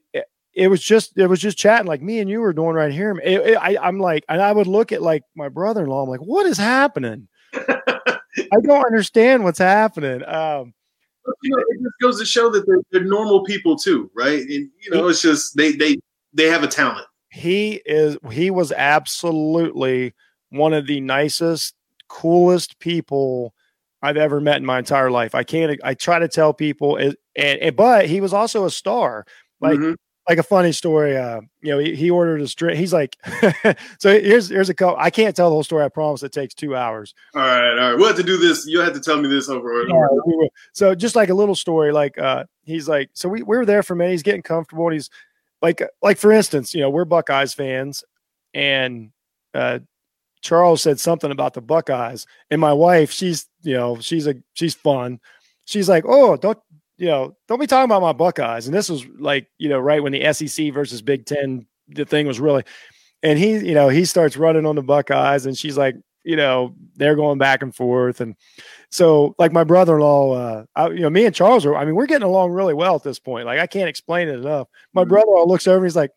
[0.54, 3.18] it was just it was just chatting like me and you were doing right here.
[3.24, 6.04] It, it, I, I'm like, and I would look at like my brother-in-law.
[6.04, 7.28] I'm like, what is happening?
[7.54, 10.24] I don't understand what's happening.
[10.26, 10.74] Um,
[11.44, 14.42] you know, it just goes to show that they're, they're normal people too, right?
[14.42, 15.98] And you know, it's just they they
[16.34, 17.08] they have a talent.
[17.32, 20.14] He is he was absolutely
[20.50, 21.76] one of the nicest,
[22.08, 23.54] coolest people
[24.02, 25.36] I've ever met in my entire life.
[25.36, 25.80] I can't.
[25.84, 29.26] I try to tell people, and, and but he was also a star.
[29.62, 29.94] Like mm-hmm
[30.30, 31.18] like a funny story.
[31.18, 32.78] Uh, you know, he, he ordered a drink.
[32.78, 33.18] He's like,
[34.00, 34.96] so here's here's a couple.
[35.00, 35.84] I can't tell the whole story.
[35.84, 36.22] I promise.
[36.22, 37.16] It takes two hours.
[37.34, 37.98] All right, all right.
[37.98, 38.66] We'll have to do this.
[38.68, 39.88] You'll have to tell me this over.
[39.88, 40.06] Yeah,
[40.74, 41.92] so just like a little story.
[41.92, 44.12] Like, uh, he's like, so we, we were there for a minute.
[44.12, 45.10] He's getting comfortable, and he's
[45.62, 48.04] like, like for instance, you know, we're Buckeyes fans,
[48.54, 49.12] and
[49.54, 49.80] uh,
[50.42, 54.74] Charles said something about the Buckeyes, and my wife, she's you know, she's a she's
[54.74, 55.20] fun.
[55.66, 56.60] She's like, oh, don't
[57.00, 58.68] you know, don't be talking about my Buckeyes.
[58.68, 62.28] And this was like, you know, right when the SEC versus Big Ten, the thing
[62.28, 62.64] was really,
[63.24, 66.76] and he, you know, he starts running on the Buckeyes and she's like, you know,
[66.96, 68.22] they're going back and forth.
[68.22, 68.36] And
[68.90, 71.86] so, like, my brother in law, uh, I, you know, me and Charles are, I
[71.86, 73.46] mean, we're getting along really well at this point.
[73.46, 74.68] Like, I can't explain it enough.
[74.94, 75.10] My mm-hmm.
[75.10, 76.12] brother in law looks over and he's like,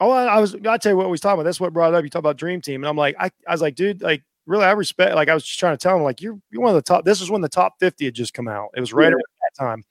[0.00, 1.44] Oh, I, was, I tell you what we was talking about.
[1.44, 2.02] That's what brought it up.
[2.02, 2.82] You talk about Dream Team.
[2.82, 5.44] And I'm like, I, I was like, dude, like, really, I respect, like, I was
[5.44, 7.40] just trying to tell him, like, you're, you're one of the top, this is when
[7.40, 8.70] the top 50 had just come out.
[8.76, 9.10] It was right yeah.
[9.10, 9.84] around that time.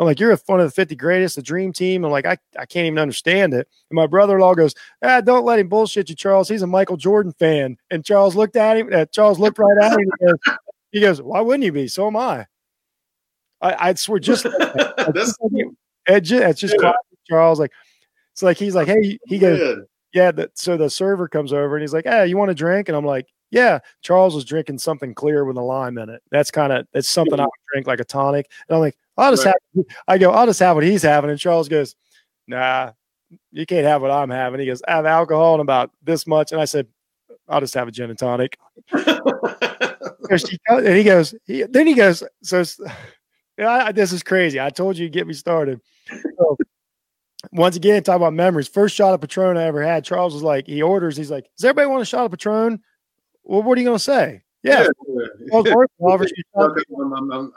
[0.00, 2.06] I'm like, you're one of the 50 greatest, the dream team.
[2.06, 3.68] I'm like, I, I can't even understand it.
[3.90, 6.48] And my brother-in-law goes, ah, don't let him bullshit you, Charles.
[6.48, 7.76] He's a Michael Jordan fan.
[7.90, 8.88] And Charles looked at him.
[8.90, 9.98] Uh, Charles looked right at him.
[10.18, 10.38] He goes,
[10.92, 11.86] he goes, why wouldn't you be?
[11.86, 12.46] So am I.
[13.60, 14.94] I, I swear, just like that.
[15.14, 15.36] That's
[16.06, 16.92] it's just, it's just yeah.
[17.28, 17.60] Charles.
[17.60, 17.72] Like,
[18.32, 19.84] it's like he's like, hey, he goes,
[20.14, 20.32] yeah.
[20.32, 22.88] The, so the server comes over and he's like, hey, you want a drink?
[22.88, 23.80] And I'm like, yeah.
[24.02, 26.22] Charles was drinking something clear with a lime in it.
[26.30, 27.46] That's kind of that's something I mm-hmm.
[27.46, 28.50] would drink like a tonic.
[28.68, 29.54] And I'm like, I'll just right.
[29.76, 29.84] have.
[30.08, 31.30] I go, I'll just have what he's having.
[31.30, 31.94] And Charles goes,
[32.46, 32.92] Nah,
[33.52, 34.60] you can't have what I'm having.
[34.60, 36.52] He goes, I have alcohol and about this much.
[36.52, 36.86] And I said,
[37.48, 38.58] I'll just have a gin and tonic.
[38.92, 42.62] and he goes, he, then he goes, so
[43.58, 44.60] yeah, this is crazy.
[44.60, 45.80] I told you to get me started.
[46.08, 46.56] So,
[47.52, 48.68] once again, talk about memories.
[48.68, 50.04] First shot of Patron I ever had.
[50.04, 51.16] Charles was like, he orders.
[51.16, 52.82] He's like, "Does everybody want a shot of Patron?"
[53.44, 54.42] Well, what are you going to say?
[54.62, 54.82] Yeah.
[55.08, 55.62] yeah, Well,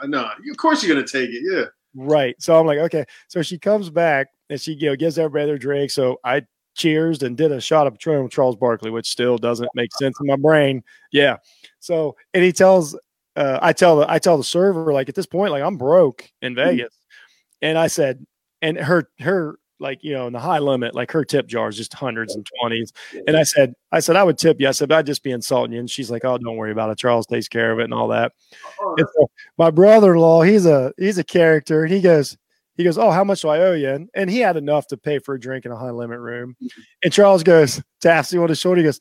[0.08, 1.42] no, of course you're gonna take it.
[1.44, 1.66] Yeah.
[1.96, 2.36] Right.
[2.40, 3.06] So I'm like, okay.
[3.28, 5.92] So she comes back and she you know gives everybody their drink.
[5.92, 6.44] So I
[6.76, 10.18] cheers and did a shot of Patron with Charles Barkley, which still doesn't make sense
[10.20, 10.84] in my brain.
[11.12, 11.38] Yeah.
[11.80, 12.98] So and he tells
[13.36, 16.32] uh, I tell the I tell the server like at this point like I'm broke
[16.42, 16.60] in hmm.
[16.60, 16.98] Vegas,
[17.62, 18.26] and I said
[18.62, 21.78] and her her like you know in the high limit like her tip jar is
[21.78, 22.92] just hundreds and twenties
[23.28, 25.74] and i said i said i would tip you i said i'd just be insulting
[25.74, 27.94] you and she's like oh don't worry about it charles takes care of it and
[27.94, 28.96] all that uh-huh.
[28.98, 32.38] and so my brother-in-law he's a he's a character and he goes
[32.76, 34.98] he goes oh how much do i owe you and, and he had enough to
[34.98, 36.82] pay for a drink in a high limit room mm-hmm.
[37.04, 39.00] and charles goes taps him on shoulder he goes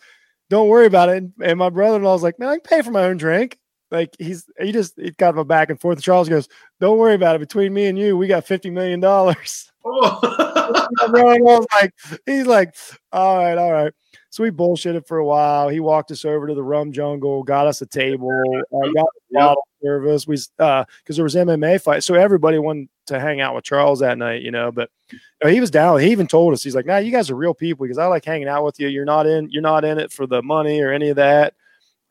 [0.50, 3.04] don't worry about it and, and my brother-in-law's like man i can pay for my
[3.04, 3.56] own drink
[3.92, 6.00] like he's he just kind of a back and forth.
[6.00, 6.48] Charles goes,
[6.80, 7.40] "Don't worry about it.
[7.40, 10.48] Between me and you, we got fifty million dollars." Oh.
[11.42, 11.94] was like,
[12.26, 12.74] he's like,
[13.12, 13.92] all right, all right.
[14.30, 15.68] So we bullshitted for a while.
[15.68, 18.30] He walked us over to the rum jungle, got us a table,
[18.72, 20.26] uh, got a bottle service.
[20.26, 24.00] We uh because there was MMA fight, so everybody wanted to hang out with Charles
[24.00, 24.72] that night, you know.
[24.72, 26.00] But you know, he was down.
[26.00, 28.24] He even told us, he's like, "Nah, you guys are real people because I like
[28.24, 28.88] hanging out with you.
[28.88, 31.52] You're not in, you're not in it for the money or any of that."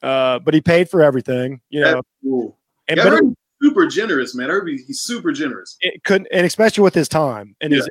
[0.04, 2.04] Uh, but he paid for everything, you know.
[2.24, 2.56] Cool.
[2.88, 3.24] And yeah, but
[3.62, 4.50] super generous, man.
[4.50, 5.78] Herbie, he's super generous.
[5.82, 7.78] It couldn't, and especially with his time and yeah.
[7.78, 7.90] his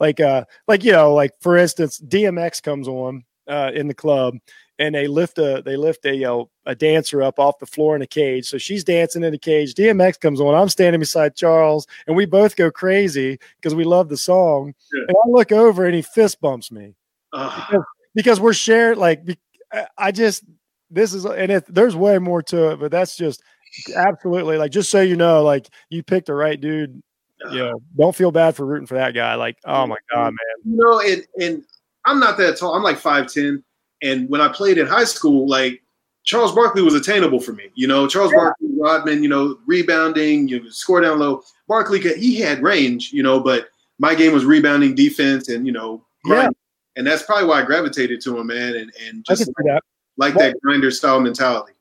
[0.00, 4.36] like, uh, like you know, like for instance, DMX comes on uh, in the club,
[4.78, 7.96] and they lift a they lift a you know, a dancer up off the floor
[7.96, 8.46] in a cage.
[8.46, 9.74] So she's dancing in a cage.
[9.74, 10.54] DMX comes on.
[10.54, 14.74] I'm standing beside Charles, and we both go crazy because we love the song.
[14.92, 15.04] Yeah.
[15.08, 16.94] And I look over, and he fist bumps me
[17.32, 17.66] uh.
[17.66, 17.84] because,
[18.14, 18.98] because, we're shared.
[18.98, 19.38] Like
[19.96, 20.44] I just
[20.90, 23.42] this is, and it, there's way more to it, but that's just
[23.94, 27.02] absolutely like just so you know, like you picked the right dude.
[27.50, 29.34] Yeah, don't feel bad for rooting for that guy.
[29.34, 30.16] Like, oh my mm-hmm.
[30.16, 30.72] god, man.
[30.72, 31.64] You know, and and
[32.04, 32.74] I'm not that tall.
[32.74, 33.62] I'm like 5'10.
[34.02, 35.82] And when I played in high school, like
[36.24, 37.70] Charles Barkley was attainable for me.
[37.74, 38.38] You know, Charles yeah.
[38.38, 41.42] Barkley, Rodman, you know, rebounding, you know, score down low.
[41.66, 46.04] Barkley, he had range, you know, but my game was rebounding, defense, and, you know,
[46.24, 46.54] grind.
[46.54, 46.98] yeah.
[46.98, 48.74] And that's probably why I gravitated to him, man.
[48.74, 49.82] And, and just like that.
[50.16, 51.74] like that grinder style mentality.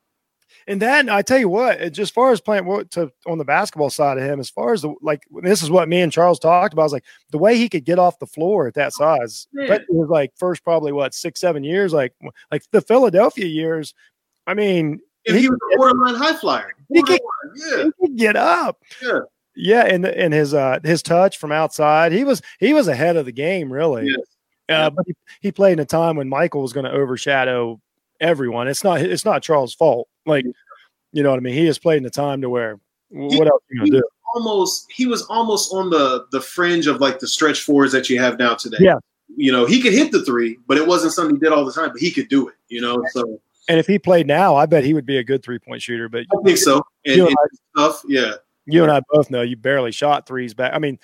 [0.67, 3.45] And then I tell you what, just as far as playing what to on the
[3.45, 6.39] basketball side of him, as far as the like, this is what me and Charles
[6.39, 6.82] talked about.
[6.82, 9.82] I was like, the way he could get off the floor at that size, but
[9.82, 12.13] it was like first probably what six, seven years, like
[12.51, 13.93] like the Philadelphia years.
[14.45, 16.73] I mean, he, he was a borderline high flyer.
[16.93, 17.21] He could,
[17.56, 17.84] yeah.
[17.84, 18.82] he could get up.
[19.01, 19.19] Yeah.
[19.60, 23.25] Yeah, and and his uh his touch from outside, he was he was ahead of
[23.25, 24.08] the game, really.
[24.08, 24.19] Yes.
[24.69, 27.80] Uh, but he, he played in a time when Michael was going to overshadow
[28.19, 28.67] everyone.
[28.67, 30.08] It's not it's not Charles' fault.
[30.25, 30.45] Like,
[31.12, 31.53] you know what I mean?
[31.53, 34.03] He has played in a time to where what he, else you gonna do?
[34.36, 38.19] Almost he was almost on the the fringe of like the stretch fours that you
[38.19, 38.77] have now today.
[38.80, 38.97] Yeah.
[39.36, 41.71] You know, he could hit the three, but it wasn't something he did all the
[41.71, 43.03] time, but he could do it, you know.
[43.12, 45.82] So and if he played now, I bet he would be a good three point
[45.82, 46.10] shooter.
[46.10, 46.82] But I think so.
[47.06, 48.36] And, and I, tough, yeah.
[48.65, 50.73] You and I both know you barely shot threes back.
[50.73, 50.99] I mean,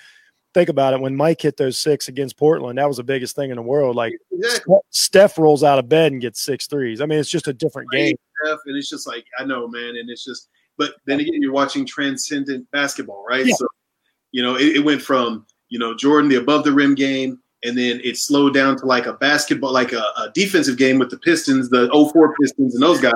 [0.53, 1.01] think about it.
[1.01, 3.95] When Mike hit those six against Portland, that was the biggest thing in the world.
[3.95, 4.75] Like exactly.
[4.89, 7.01] Steph rolls out of bed and gets six threes.
[7.01, 8.15] I mean, it's just a different game.
[8.43, 10.49] Steph, and it's just like I know, man, and it's just.
[10.75, 13.45] But then again, you're watching transcendent basketball, right?
[13.45, 13.53] Yeah.
[13.55, 13.67] So,
[14.31, 17.77] you know, it, it, went from you know Jordan the above the rim game, and
[17.77, 21.17] then it slowed down to like a basketball, like a, a defensive game with the
[21.19, 23.13] Pistons, the 04 Pistons, and those guys.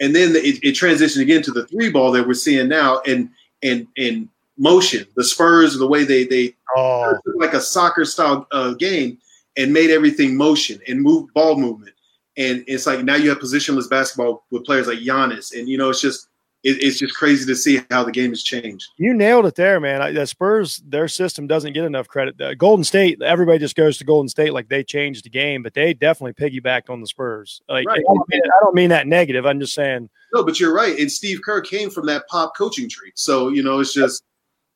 [0.00, 3.28] And then it, it transitioned again to the three ball that we're seeing now, and
[3.62, 4.28] and and
[4.60, 5.06] motion.
[5.16, 7.18] The Spurs, the way they they oh.
[7.36, 9.18] like a soccer style uh, game
[9.56, 11.94] and made everything motion and move ball movement.
[12.36, 15.90] And it's like now you have positionless basketball with players like Giannis, and you know
[15.90, 16.28] it's just
[16.62, 18.86] it, it's just crazy to see how the game has changed.
[18.98, 20.14] You nailed it there, man.
[20.14, 22.36] The Spurs, their system doesn't get enough credit.
[22.58, 25.92] Golden State, everybody just goes to Golden State like they changed the game, but they
[25.92, 27.62] definitely piggybacked on the Spurs.
[27.68, 27.98] Like right.
[27.98, 29.46] I, don't mean, I don't mean that negative.
[29.46, 30.08] I'm just saying.
[30.32, 30.98] No, but you're right.
[30.98, 34.22] And Steve Kerr came from that pop coaching tree, so you know it's just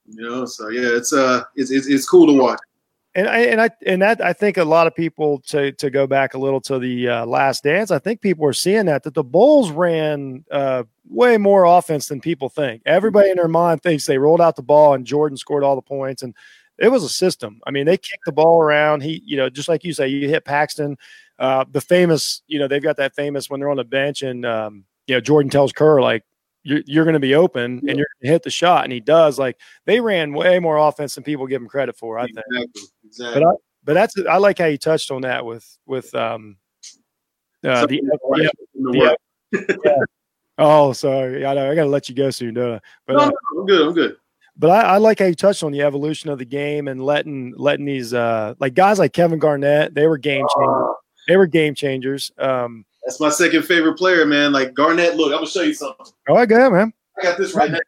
[0.07, 2.61] you know, so yeah, it's uh, it's it's, it's cool to watch.
[3.17, 6.07] And I and I and that I think a lot of people to to go
[6.07, 7.91] back a little to the uh, last dance.
[7.91, 12.21] I think people are seeing that that the Bulls ran uh, way more offense than
[12.21, 12.83] people think.
[12.87, 15.83] Everybody in their mind thinks they rolled out the ball and Jordan scored all the
[15.83, 16.35] points, and
[16.79, 17.61] it was a system.
[17.67, 19.03] I mean, they kicked the ball around.
[19.03, 20.99] He, you know, just like you say, you hit Paxton.
[21.39, 24.45] Uh, the famous, you know, they've got that famous when they're on the bench and
[24.45, 26.25] um, you know Jordan tells Kerr like
[26.65, 28.85] you're, you're going to be open and you're going to hit the shot.
[28.85, 29.39] And he does.
[29.39, 32.19] Like they ran way more offense than people give him credit for.
[32.19, 32.39] I think.
[32.51, 32.83] Exactly.
[33.05, 33.43] exactly.
[33.43, 33.53] But, I,
[33.85, 36.57] but that's I like how you touched on that with with um
[37.63, 38.01] uh, the,
[38.37, 38.49] yeah,
[38.93, 39.97] yeah, yeah.
[40.59, 41.45] Oh, sorry.
[41.45, 41.71] I know.
[41.71, 42.81] I got to let you go soon, don't I?
[43.07, 43.89] But no, uh, I'm good.
[43.89, 44.17] I'm good.
[44.57, 47.55] But I, I, like how you touched on the evolution of the game and letting
[47.57, 49.95] letting these uh like guys like Kevin Garnett.
[49.95, 50.87] They were game changers.
[50.89, 50.93] Uh,
[51.27, 52.31] they were game changers.
[52.39, 54.53] Um, that's my second favorite player, man.
[54.53, 55.17] Like Garnett.
[55.17, 56.07] Look, I'm gonna show you something.
[56.29, 56.93] Oh, I got him, man.
[57.19, 57.79] I got this right now.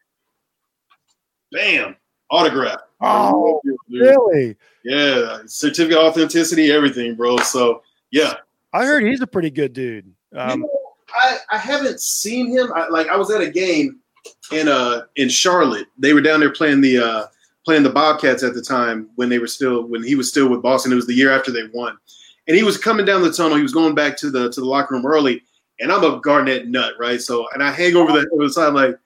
[1.53, 1.97] Bam,
[2.31, 2.81] autograph.
[3.01, 4.57] Oh, really?
[4.85, 7.39] Yeah, certificate authenticity, everything, bro.
[7.39, 8.35] So yeah,
[8.73, 10.13] I heard he's a pretty good dude.
[10.35, 10.81] Um, you know,
[11.15, 12.73] I I haven't seen him.
[12.75, 14.01] I, like I was at a game
[14.53, 15.87] in uh in Charlotte.
[15.99, 17.27] They were down there playing the uh
[17.65, 20.63] playing the Bobcats at the time when they were still when he was still with
[20.63, 20.93] Boston.
[20.93, 21.97] It was the year after they won
[22.47, 23.57] and he was coming down the tunnel.
[23.57, 25.43] He was going back to the to the locker room early,
[25.81, 27.21] and I'm a Garnett nut, right?
[27.21, 28.97] So, and I hang over the, over the side like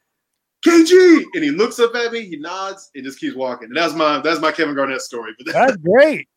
[0.64, 3.68] KG, and he looks up at me, he nods, and just keeps walking.
[3.68, 5.32] And that's my that's my Kevin Garnett story.
[5.38, 6.28] But that's great.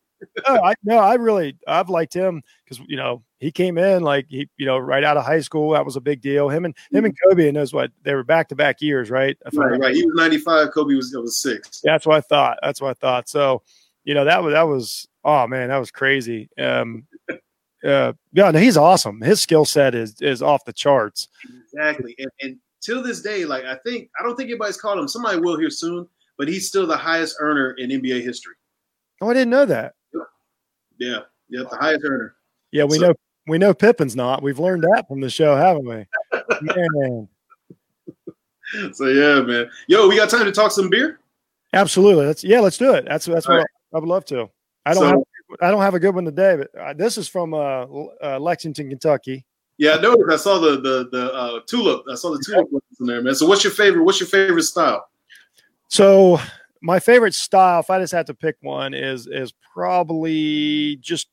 [0.48, 4.26] no, I no, I really I've liked him because you know he came in like
[4.30, 5.72] he you know right out of high school.
[5.72, 6.48] That was a big deal.
[6.48, 7.30] Him and him and mm-hmm.
[7.30, 9.36] Kobe and those what they were back to back years, right?
[9.52, 9.94] Right, right.
[9.94, 10.70] He was ninety five.
[10.72, 11.82] Kobe was was six.
[11.82, 12.58] That's what I thought.
[12.62, 13.28] That's what I thought.
[13.28, 13.62] So
[14.04, 16.48] you know that was that was oh man, that was crazy.
[16.58, 17.06] Um,
[17.84, 19.20] uh, yeah, no, he's awesome.
[19.20, 21.28] His skill set is is off the charts.
[21.72, 25.08] Exactly, and, and till this day, like I think I don't think anybody's called him.
[25.08, 28.54] Somebody will here soon, but he's still the highest earner in NBA history.
[29.20, 29.94] Oh, I didn't know that.
[30.98, 32.36] Yeah, yeah, the highest earner.
[32.72, 33.14] Yeah, we so, know
[33.46, 34.42] we know Pippen's not.
[34.42, 36.06] We've learned that from the show, haven't we?
[36.62, 37.28] man.
[38.92, 39.70] So yeah, man.
[39.86, 41.20] Yo, we got time to talk some beer.
[41.74, 42.26] Absolutely.
[42.26, 43.04] Let's yeah, let's do it.
[43.06, 43.66] That's that's All what.
[43.94, 44.50] I, I, would love to.
[44.84, 45.18] I don't so, have
[45.60, 47.86] I don't have a good one today, but uh, this is from uh,
[48.22, 49.44] uh, Lexington, Kentucky.
[49.78, 50.30] Yeah, I noticed.
[50.30, 52.04] I saw the the the uh, tulip.
[52.10, 52.68] I saw the tulip
[53.00, 53.34] in there, man.
[53.34, 54.04] So, what's your favorite?
[54.04, 55.08] What's your favorite style?
[55.88, 56.40] So,
[56.80, 61.28] my favorite style, if I just had to pick one, is is probably just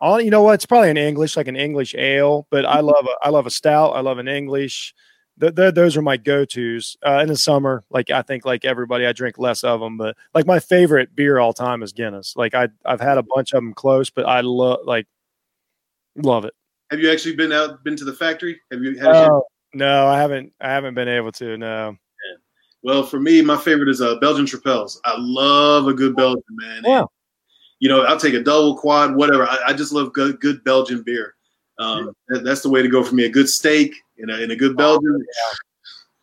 [0.00, 0.24] on.
[0.24, 0.54] You know what?
[0.54, 2.46] It's probably an English, like an English ale.
[2.50, 3.94] But I love a I love a stout.
[3.94, 4.94] I love an English
[5.42, 7.82] th- th- those are my go-to's uh, in the summer.
[7.90, 11.40] Like I think, like everybody, I drink less of them, but like my favorite beer
[11.40, 12.36] all time is Guinness.
[12.36, 15.06] Like I, I've had a bunch of them close, but I love like
[16.16, 16.54] love it.
[16.92, 18.60] Have you actually been out, been to the factory?
[18.70, 18.96] Have you?
[18.98, 19.40] Had uh,
[19.74, 20.52] no, I haven't.
[20.60, 21.56] I haven't been able to.
[21.56, 21.90] No.
[21.90, 22.36] Yeah.
[22.84, 24.98] Well, for me, my favorite is uh, Belgian Tripels.
[25.04, 26.82] I love a good Belgian man.
[26.84, 27.04] Yeah.
[27.82, 29.44] you know, I'll take a double, quad, whatever.
[29.44, 31.34] I, I just love good, good Belgian beer.
[31.80, 32.12] Um, yeah.
[32.28, 33.24] that, that's the way to go for me.
[33.24, 35.18] A good steak in a, in a good Belgian.
[35.20, 35.54] Oh,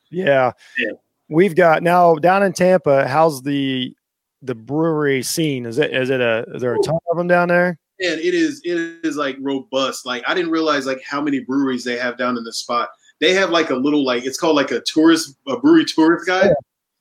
[0.09, 0.25] yeah.
[0.25, 0.51] yeah.
[0.77, 0.91] yeah.
[1.29, 3.07] We've got now down in Tampa.
[3.07, 3.95] How's the
[4.41, 5.65] the brewery scene?
[5.65, 7.77] Is it is it a is there a ton of them down there?
[8.01, 10.05] And it is it is like robust.
[10.05, 12.89] Like I didn't realize like how many breweries they have down in the spot.
[13.19, 16.51] They have like a little like it's called like a tourist a brewery tourist guide.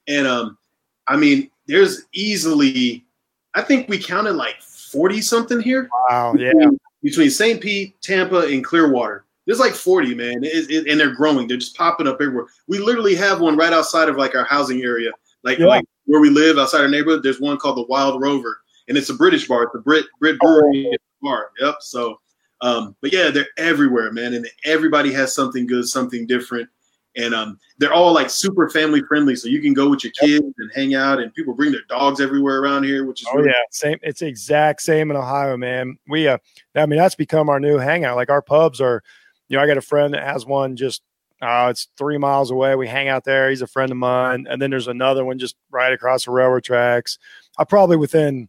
[0.07, 0.19] Yeah.
[0.19, 0.59] And um
[1.07, 3.07] I mean there's easily
[3.55, 5.89] I think we counted like 40 something here.
[6.11, 6.53] Wow, yeah.
[7.03, 7.61] Between St.
[7.61, 9.25] Pete, Tampa, and Clearwater.
[9.49, 11.49] There's like 40, man, it, it, and they're growing.
[11.49, 12.49] They're just popping up everywhere.
[12.67, 15.11] We literally have one right outside of like our housing area,
[15.43, 15.65] like, yeah.
[15.65, 17.23] like where we live outside our neighborhood.
[17.23, 19.63] There's one called the Wild Rover, and it's a British bar.
[19.63, 20.97] It's a Brit Brit brewery oh.
[21.23, 21.51] bar.
[21.63, 21.77] Yep.
[21.81, 22.21] So,
[22.61, 26.69] um, but yeah, they're everywhere, man, and everybody has something good, something different,
[27.17, 29.35] and um, they're all like super family friendly.
[29.35, 32.21] So you can go with your kids and hang out, and people bring their dogs
[32.21, 33.99] everywhere around here, which is oh really yeah, same.
[34.03, 35.97] It's exact same in Ohio, man.
[36.07, 36.37] We uh,
[36.75, 38.17] I mean that's become our new hangout.
[38.17, 39.03] Like our pubs are
[39.49, 41.03] you know, I got a friend that has one just
[41.41, 42.75] uh, it's three miles away.
[42.75, 43.49] We hang out there.
[43.49, 44.47] He's a friend of mine.
[44.51, 47.19] And then there's another one just right across the railroad tracks.
[47.59, 48.49] I probably within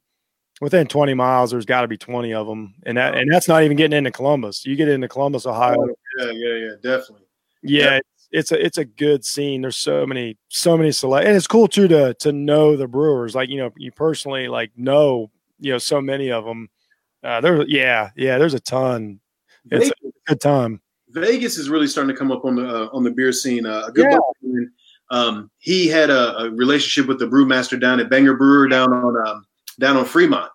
[0.60, 2.74] within 20 miles, there's got to be 20 of them.
[2.86, 4.66] And that and that's not even getting into Columbus.
[4.66, 5.78] You get into Columbus, Ohio.
[5.80, 7.26] Oh, yeah, yeah, yeah, definitely.
[7.62, 7.98] Yeah.
[7.98, 9.62] It's, it's a it's a good scene.
[9.62, 13.34] There's so many so many select, and it's cool too to to know the brewers.
[13.34, 16.70] Like you know, you personally like know you know so many of them.
[17.24, 18.38] Uh, there, yeah, yeah.
[18.38, 19.20] There's a ton.
[19.72, 19.94] It's a
[20.28, 20.80] good time.
[21.12, 23.66] Vegas is really starting to come up on the uh, on the beer scene.
[23.66, 24.08] Uh, a good
[24.42, 24.66] yeah.
[25.12, 29.28] um, he had a, a, relationship with the brewmaster down at Banger Brewer down on
[29.28, 29.46] um,
[29.80, 30.52] down on Fremont,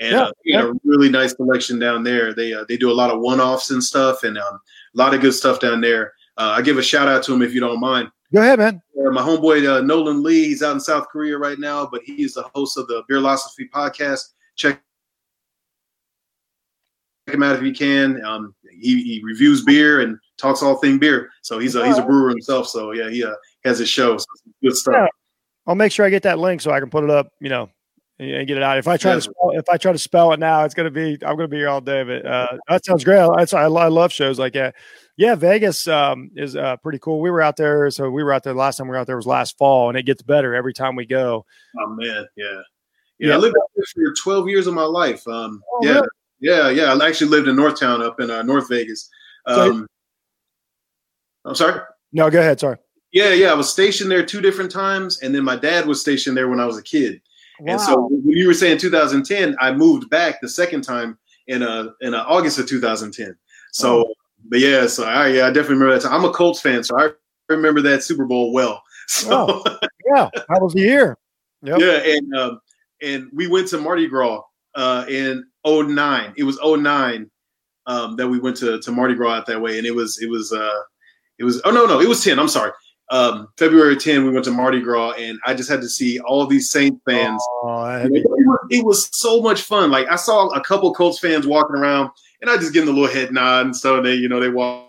[0.00, 0.62] and yeah, uh, yeah.
[0.68, 2.34] a really nice selection down there.
[2.34, 4.54] They uh, they do a lot of one offs and stuff, and um,
[4.94, 6.12] a lot of good stuff down there.
[6.36, 8.10] Uh, I give a shout out to him if you don't mind.
[8.32, 8.82] Go ahead, man.
[8.98, 12.34] Uh, my homeboy Nolan Lee, he's out in South Korea right now, but he is
[12.34, 14.30] the host of the Beerlosophy podcast.
[14.56, 14.82] Check
[17.32, 18.24] him out if you can.
[18.24, 21.30] Um, he, he reviews beer and talks all thing beer.
[21.42, 22.68] So he's a he's a brewer himself.
[22.68, 24.16] So yeah, he uh, has his show.
[24.18, 24.26] So
[24.62, 24.94] good stuff.
[24.96, 25.06] Yeah.
[25.66, 27.32] I'll make sure I get that link so I can put it up.
[27.40, 27.70] You know,
[28.18, 28.78] and get it out.
[28.78, 31.18] If I try to spell, if I try to spell it now, it's gonna be
[31.22, 32.02] I'm gonna be here all day.
[32.02, 33.18] But uh, that sounds great.
[33.18, 34.74] I, I love shows like that.
[35.16, 37.20] Yeah, Vegas um, is uh, pretty cool.
[37.20, 38.54] We were out there, so we were out there.
[38.54, 40.96] Last time we were out there was last fall, and it gets better every time
[40.96, 41.44] we go.
[41.80, 43.28] Oh man, yeah, yeah.
[43.28, 43.34] yeah.
[43.34, 45.26] I lived out there for 12 years of my life.
[45.28, 46.08] Um, oh, yeah, really?
[46.42, 46.92] Yeah, yeah.
[46.92, 49.08] I actually lived in Northtown up in uh, North Vegas.
[49.46, 49.86] Um,
[51.44, 51.80] I'm sorry.
[52.12, 52.58] No, go ahead.
[52.58, 52.76] Sorry.
[53.12, 53.52] Yeah, yeah.
[53.52, 56.60] I was stationed there two different times, and then my dad was stationed there when
[56.60, 57.20] I was a kid.
[57.60, 57.72] Wow.
[57.72, 61.16] And so when you were saying 2010, I moved back the second time
[61.46, 63.36] in uh in uh, August of 2010.
[63.70, 64.14] So, oh.
[64.48, 66.02] but yeah, so I yeah, I definitely remember that.
[66.02, 66.12] Time.
[66.12, 67.10] I'm a Colts fan, so I
[67.48, 68.82] remember that Super Bowl well.
[69.08, 71.18] So oh, yeah, that was the year.
[71.62, 71.80] Yep.
[71.80, 72.60] Yeah, and um,
[73.02, 74.40] and we went to Mardi Gras
[74.74, 76.34] uh, in 09.
[76.36, 77.30] It was 09
[77.86, 79.78] um, that we went to, to Mardi Gras out that way.
[79.78, 80.80] And it was, it was, uh,
[81.38, 82.38] it was, oh no, no, it was 10.
[82.38, 82.72] I'm sorry.
[83.10, 86.46] Um, February 10, we went to Mardi Gras and I just had to see all
[86.46, 87.42] these Saint fans.
[87.62, 89.90] Oh, it, was, it, was, so much fun.
[89.90, 92.10] Like I saw a couple Colts fans walking around
[92.40, 94.48] and I just give them a little head nod and so they, you know, they
[94.48, 94.88] walk,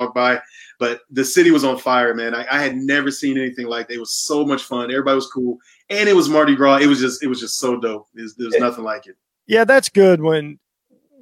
[0.00, 0.40] walk by.
[0.80, 2.34] But the city was on fire, man.
[2.34, 3.94] I, I had never seen anything like that.
[3.94, 4.90] It was so much fun.
[4.90, 5.58] Everybody was cool
[5.92, 6.78] and it was Mardi Gras.
[6.78, 8.08] It was just it was just so dope.
[8.14, 9.16] There's, there's nothing like it.
[9.46, 10.58] Yeah, that's good when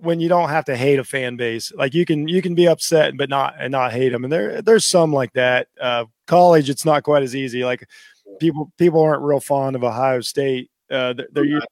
[0.00, 1.72] when you don't have to hate a fan base.
[1.74, 4.24] Like you can you can be upset but not and not hate them.
[4.24, 5.68] And there there's some like that.
[5.80, 7.64] Uh, college, it's not quite as easy.
[7.64, 7.86] Like
[8.38, 10.70] people people aren't real fond of Ohio State.
[10.90, 11.62] Uh, they're, they're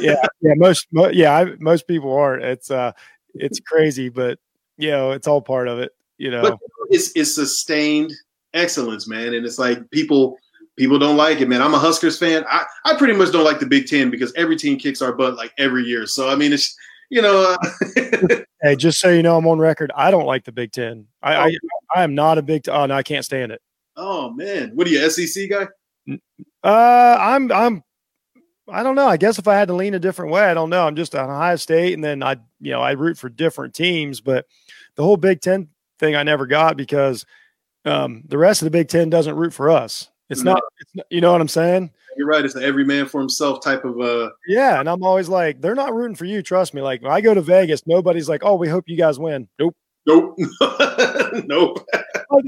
[0.00, 2.42] yeah, yeah, most, mo- yeah, I, most people aren't.
[2.42, 2.92] It's uh,
[3.34, 4.38] it's crazy, but
[4.76, 5.92] you know, it's all part of it.
[6.18, 6.58] You know, but
[6.90, 8.12] it's it's sustained
[8.52, 10.36] excellence, man, and it's like people
[10.76, 11.62] people don't like it, man.
[11.62, 12.44] I'm a Huskers fan.
[12.48, 15.36] I I pretty much don't like the Big Ten because every team kicks our butt
[15.36, 16.06] like every year.
[16.06, 16.76] So I mean, it's
[17.10, 17.56] you know.
[17.62, 19.92] Uh, hey, just so you know, I'm on record.
[19.94, 21.06] I don't like the Big Ten.
[21.22, 21.56] I I,
[21.94, 22.68] I am not a big.
[22.68, 23.60] Oh no, I can't stand it.
[23.96, 25.68] Oh man, what are you SEC guy?
[26.62, 27.84] Uh, I'm I'm
[28.68, 29.06] I don't know.
[29.06, 30.86] I guess if I had to lean a different way, I don't know.
[30.86, 34.20] I'm just on Ohio State, and then I, you know, I root for different teams.
[34.20, 34.46] But
[34.96, 35.68] the whole Big Ten
[35.98, 37.26] thing, I never got because
[37.84, 40.10] um, the rest of the Big Ten doesn't root for us.
[40.30, 40.54] It's no.
[40.54, 41.90] not, it's not, you know what I'm saying?
[42.16, 42.44] You're right.
[42.44, 44.00] It's an every man for himself type of.
[44.00, 46.42] uh Yeah, and I'm always like, they're not rooting for you.
[46.42, 46.80] Trust me.
[46.80, 49.48] Like when I go to Vegas, nobody's like, oh, we hope you guys win.
[49.58, 49.76] Nope.
[50.06, 50.38] Nope.
[51.46, 51.86] nope.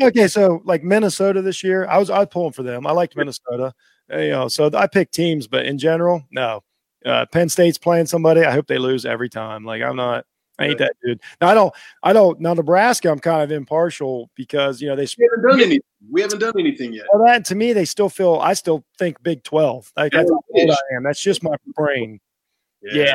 [0.03, 2.87] okay, so like Minnesota this year, I was I was pulling for them.
[2.87, 3.73] I liked Minnesota.
[4.11, 6.63] You know, so I pick teams, but in general, no.
[7.05, 8.45] Uh, Penn State's playing somebody.
[8.45, 9.65] I hope they lose every time.
[9.65, 10.27] Like I'm not.
[10.59, 11.21] I ain't that dude.
[11.41, 11.75] Now I don't.
[12.03, 12.41] I don't.
[12.41, 15.81] Now Nebraska, I'm kind of impartial because you know they we haven't done anything.
[16.11, 17.07] We haven't done anything yet.
[17.13, 18.37] Well, that to me, they still feel.
[18.37, 19.93] I still think Big Twelve.
[19.97, 21.03] Like that's what I am.
[21.03, 22.21] That's just my brain.
[22.83, 22.93] Yeah.
[22.95, 23.15] Yeah.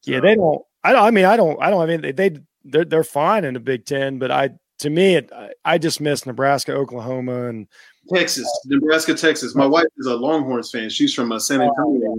[0.00, 0.10] So.
[0.12, 0.62] yeah they don't.
[0.82, 1.04] I don't.
[1.04, 1.62] I mean, I don't.
[1.62, 1.82] I don't.
[1.82, 2.30] I mean, they
[2.64, 5.30] they're they're fine in the Big Ten, but I to me, it,
[5.64, 7.68] I just miss Nebraska, Oklahoma, and
[8.12, 9.54] Texas, Nebraska, Texas.
[9.54, 10.88] My wife is a Longhorns fan.
[10.88, 12.16] She's from uh, San Antonio.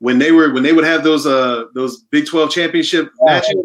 [0.00, 3.56] When they were when they would have those uh those Big Twelve championship matches,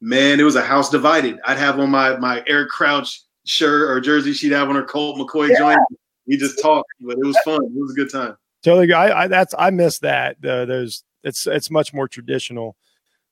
[0.00, 1.38] man, it was a house divided.
[1.44, 4.32] I'd have on my my Eric Crouch shirt or jersey.
[4.32, 5.58] She'd have on her Colt McCoy yeah.
[5.58, 5.80] joint.
[6.26, 7.64] We just talked, but it was fun.
[7.64, 8.36] It was a good time.
[8.62, 10.36] Totally, I, I that's I miss that.
[10.44, 12.76] Uh, there's it's it's much more traditional.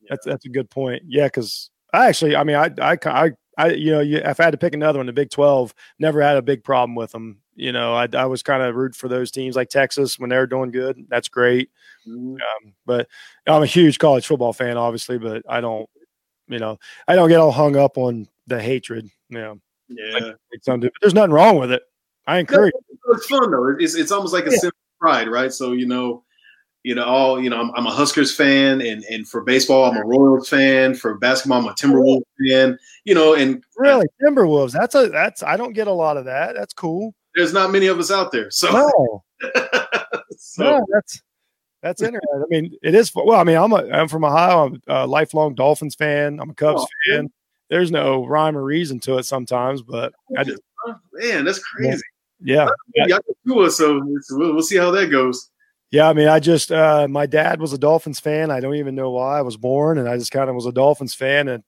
[0.03, 0.09] Yeah.
[0.11, 1.03] That's that's a good point.
[1.07, 4.45] Yeah, because I actually, I mean, I I I I, you know, you, if I
[4.45, 7.39] had to pick another one, the Big 12 never had a big problem with them.
[7.55, 10.47] You know, I, I was kind of root for those teams like Texas when they're
[10.47, 11.07] doing good.
[11.09, 11.71] That's great.
[12.07, 12.35] Mm-hmm.
[12.35, 13.09] Um, but
[13.47, 15.89] I'm a huge college football fan, obviously, but I don't,
[16.49, 16.79] you know,
[17.09, 19.09] I don't get all hung up on the hatred.
[19.31, 20.13] You know, yeah.
[20.13, 21.83] Like, but there's nothing wrong with it.
[22.27, 22.75] I encourage.
[23.07, 23.77] No, it's fun though.
[23.79, 24.59] It's it's almost like a yeah.
[24.59, 25.53] simple pride, right?
[25.53, 26.25] So you know,
[26.87, 29.97] you know, all you know, I'm, I'm, a Huskers fan, and and for baseball, I'm
[29.97, 30.95] a Royals fan.
[30.95, 32.79] For basketball, I'm a Timberwolves fan.
[33.05, 34.71] You know, and really Timberwolves.
[34.71, 36.55] That's a that's I don't get a lot of that.
[36.55, 37.13] That's cool.
[37.35, 39.25] There's not many of us out there, so no,
[40.39, 40.63] so.
[40.63, 41.21] no that's
[41.83, 42.31] that's interesting.
[42.33, 43.13] I mean, it is.
[43.13, 44.67] Well, I mean, I'm a I'm from Ohio.
[44.67, 46.39] I'm a lifelong Dolphins fan.
[46.39, 47.23] I'm a Cubs oh, fan.
[47.23, 47.33] Man.
[47.69, 50.63] There's no rhyme or reason to it sometimes, but I just
[51.15, 52.01] man, that's crazy.
[52.41, 53.19] Yeah, yeah.
[53.45, 55.51] Y'all so we'll, we'll see how that goes.
[55.91, 58.51] Yeah, I mean, I just uh, my dad was a Dolphins fan.
[58.51, 60.73] I don't even know why I was born, and I just kind of was a
[60.73, 61.65] Dolphins fan, and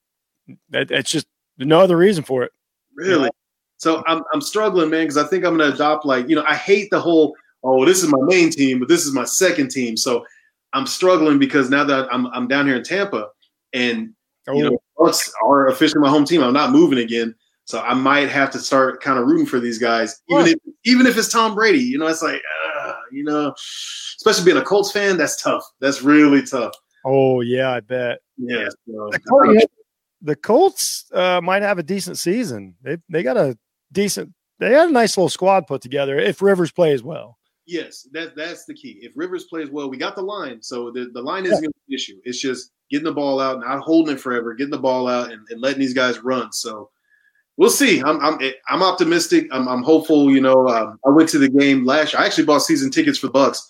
[0.73, 1.27] it, it's just
[1.59, 2.53] no other reason for it.
[2.95, 3.25] Really?
[3.25, 3.31] You?
[3.77, 6.45] So I'm I'm struggling, man, because I think I'm going to adopt like you know
[6.49, 9.71] I hate the whole oh this is my main team, but this is my second
[9.71, 9.97] team.
[9.97, 10.27] So
[10.73, 13.29] I'm struggling because now that I'm I'm down here in Tampa,
[13.73, 14.14] and
[14.49, 14.55] oh.
[14.55, 16.43] you know Bucs are officially my home team.
[16.43, 17.35] I'm not moving again.
[17.66, 20.55] So I might have to start kind of rooting for these guys, even if
[20.85, 21.81] even if it's Tom Brady.
[21.81, 22.68] You know, it's like, uh,
[23.13, 23.55] you know,
[24.17, 25.65] especially being a Colts fan, that's tough.
[25.81, 26.73] That's really tough.
[27.05, 28.19] Oh yeah, I bet.
[28.37, 28.69] Yeah.
[28.87, 29.67] So, the, Colts,
[30.23, 32.75] the Colts uh, might have a decent season.
[32.83, 33.57] They they got a
[33.93, 34.33] decent.
[34.59, 37.39] They had a nice little squad put together if Rivers plays well.
[37.67, 38.99] Yes, that that's the key.
[39.03, 40.63] If Rivers plays well, we got the line.
[40.63, 41.69] So the, the line isn't yeah.
[41.69, 42.19] an issue.
[42.25, 45.47] It's just getting the ball out, not holding it forever, getting the ball out and,
[45.51, 46.51] and letting these guys run.
[46.51, 46.91] So
[47.59, 48.01] we'll see.
[48.01, 48.39] I'm I'm
[48.71, 49.47] I'm optimistic.
[49.53, 50.31] I'm, I'm hopeful.
[50.31, 52.15] You know, um, I went to the game last.
[52.15, 52.23] year.
[52.23, 53.61] I actually bought season tickets for Bucs,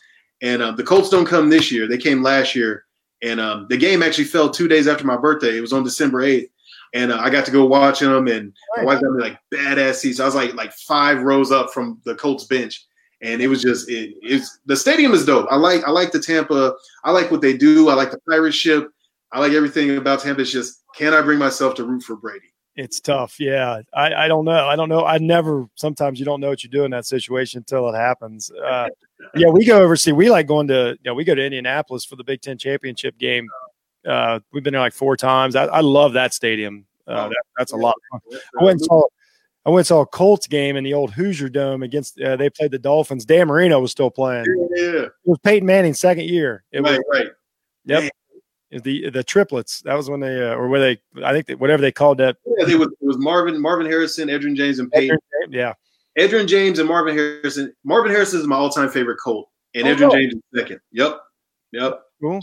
[0.40, 1.88] and um, the Colts don't come this year.
[1.88, 2.84] They came last year,
[3.22, 5.58] and um, the game actually fell two days after my birthday.
[5.58, 6.50] It was on December eighth,
[6.94, 8.28] and uh, I got to go watching them.
[8.28, 10.20] And my wife got me like badass seats.
[10.20, 12.84] I was like like five rows up from the Colts bench.
[13.20, 15.48] And it was just it, it's the stadium is dope.
[15.50, 16.74] I like I like the Tampa.
[17.02, 17.88] I like what they do.
[17.88, 18.92] I like the pirate ship.
[19.32, 20.42] I like everything about Tampa.
[20.42, 22.52] It's just can I bring myself to root for Brady?
[22.78, 23.40] It's tough.
[23.40, 23.82] Yeah.
[23.92, 24.68] I, I don't know.
[24.68, 25.04] I don't know.
[25.04, 28.52] I never, sometimes you don't know what you do in that situation until it happens.
[28.52, 28.88] Uh,
[29.34, 30.14] yeah, we go overseas.
[30.14, 33.18] We like going to, you know, we go to Indianapolis for the Big Ten championship
[33.18, 33.48] game.
[34.06, 35.56] Uh, we've been there like four times.
[35.56, 36.86] I, I love that stadium.
[37.08, 38.40] Uh, oh, that, that's a lot of fun.
[38.60, 39.02] I went and saw,
[39.66, 42.48] I went and saw a Colts game in the old Hoosier Dome against, uh, they
[42.48, 43.24] played the Dolphins.
[43.24, 44.44] Dan Marino was still playing.
[44.76, 45.06] Yeah.
[45.06, 46.62] It was Peyton Manning's second year.
[46.70, 47.26] It right, was, right.
[47.86, 48.12] Yep
[48.70, 49.80] the the triplets.
[49.82, 52.36] That was when they uh, or where they I think they, whatever they called that.
[52.58, 55.18] Yeah, they was, it was Marvin Marvin Harrison, Edgerrin James, and Peyton.
[55.48, 55.74] Yeah,
[56.18, 57.72] Edgerrin James and Marvin Harrison.
[57.84, 60.80] Marvin Harrison is my all time favorite Colt, and oh, Edgerrin James is second.
[60.92, 61.20] Yep,
[61.72, 62.02] yep.
[62.20, 62.40] Cool.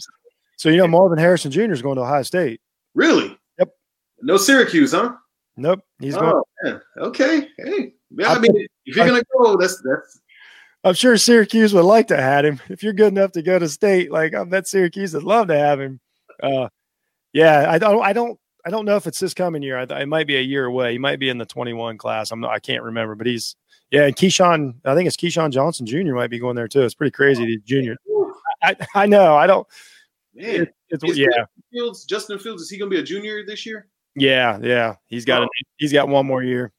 [0.57, 1.71] So you know Marvin Harrison Jr.
[1.71, 2.61] is going to Ohio State.
[2.93, 3.38] Really?
[3.59, 3.69] Yep.
[4.21, 5.13] No Syracuse, huh?
[5.57, 5.82] Nope.
[5.99, 6.43] He's oh, going.
[6.63, 6.82] Man.
[6.97, 7.49] Okay.
[7.57, 7.93] Hey.
[8.11, 8.55] Yeah, I, I mean,
[8.86, 10.21] if you're gonna go, that's that's
[10.86, 12.61] I'm sure Syracuse would like to have him.
[12.69, 15.57] If you're good enough to go to state, like I bet Syracuse would love to
[15.57, 15.99] have him.
[16.42, 16.70] Uh,
[17.34, 19.78] yeah, I don't, I don't, I don't know if it's this coming year.
[19.78, 20.94] I, it might be a year away.
[20.94, 22.32] He might be in the 21 class.
[22.32, 23.56] I'm not, I can't remember, but he's,
[23.92, 24.06] yeah.
[24.06, 26.14] And Keyshawn, I think it's Keyshawn Johnson Jr.
[26.14, 26.82] might be going there too.
[26.82, 27.46] It's pretty crazy.
[27.46, 27.98] The junior.
[28.64, 29.36] I, I know.
[29.36, 29.68] I don't.
[30.34, 31.46] Man, it, it's, yeah.
[31.72, 33.88] Fields, Justin Fields, is he going to be a junior this year?
[34.16, 34.96] Yeah, yeah.
[35.08, 35.46] He's got oh.
[35.46, 36.74] a, he's got one more year.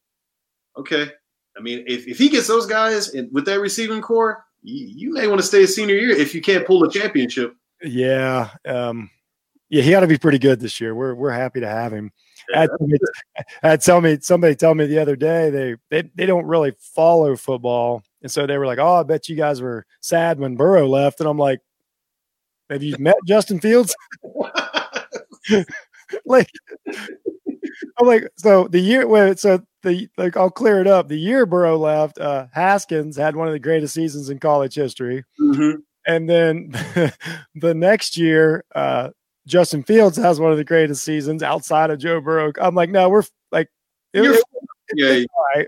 [0.76, 1.10] Okay.
[1.56, 5.12] I mean, if, if he gets those guys and with that receiving corps, you, you
[5.14, 7.54] may want to stay a senior year if you can't pull a championship.
[7.82, 8.50] Yeah.
[8.66, 9.10] Um,
[9.68, 10.94] yeah, he ought to be pretty good this year.
[10.94, 12.12] We're we're happy to have him.
[12.50, 12.98] Yeah, had, somebody,
[13.62, 17.36] had tell me somebody tell me the other day they, they they don't really follow
[17.36, 20.86] football, and so they were like, "Oh, I bet you guys were sad when Burrow
[20.86, 21.60] left," and I'm like,
[22.70, 23.94] "Have you met Justin Fields?"
[26.24, 26.50] like,
[27.98, 31.08] I'm like, so the year when so the like I'll clear it up.
[31.08, 35.24] The year Burrow left, uh, Haskins had one of the greatest seasons in college history.
[35.40, 35.80] Mm-hmm.
[36.06, 36.70] And then
[37.54, 39.10] the next year, uh,
[39.46, 42.52] Justin Fields has one of the greatest seasons outside of Joe Burrow.
[42.60, 43.22] I'm like, no, we're
[43.52, 43.70] like,
[44.12, 44.44] it, it,
[44.94, 45.66] yeah, it's right.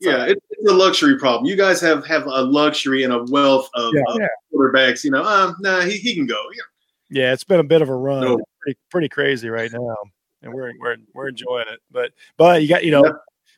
[0.00, 1.46] yeah, it's, it's, a luxury problem.
[1.46, 4.26] You guys have have a luxury and a wealth of, yeah, of yeah.
[4.52, 5.04] quarterbacks.
[5.04, 6.42] You know, um, nah, he, he can go.
[6.54, 7.22] Yeah.
[7.22, 8.22] yeah, it's been a bit of a run.
[8.22, 8.40] No.
[8.60, 9.96] Pretty, pretty crazy right now,
[10.42, 11.80] and we're we're we're enjoying it.
[11.90, 13.04] But but you got you know.
[13.04, 13.12] Yeah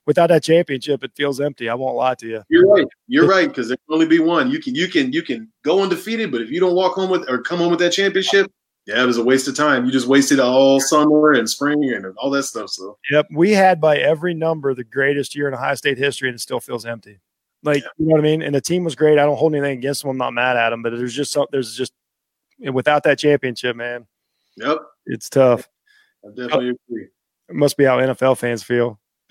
[0.06, 1.68] without that championship, it feels empty.
[1.68, 2.42] I won't lie to you.
[2.48, 2.86] You're right.
[3.06, 4.50] You're right because there can only be one.
[4.50, 7.28] You can you can you can go undefeated, but if you don't walk home with
[7.28, 8.50] or come home with that championship,
[8.86, 9.84] yeah, it was a waste of time.
[9.84, 12.70] You just wasted all summer and spring and all that stuff.
[12.70, 16.34] So yep, we had by every number the greatest year in Ohio State history, and
[16.34, 17.20] it still feels empty.
[17.62, 17.88] Like yeah.
[17.98, 18.42] you know what I mean.
[18.42, 19.18] And the team was great.
[19.18, 20.10] I don't hold anything against them.
[20.10, 21.92] I'm not mad at them, but there's just some, there's just
[22.72, 24.06] without that championship, man.
[24.56, 25.68] Yep, it's tough.
[26.24, 27.08] I definitely agree.
[27.48, 28.98] It must be how NFL fans feel.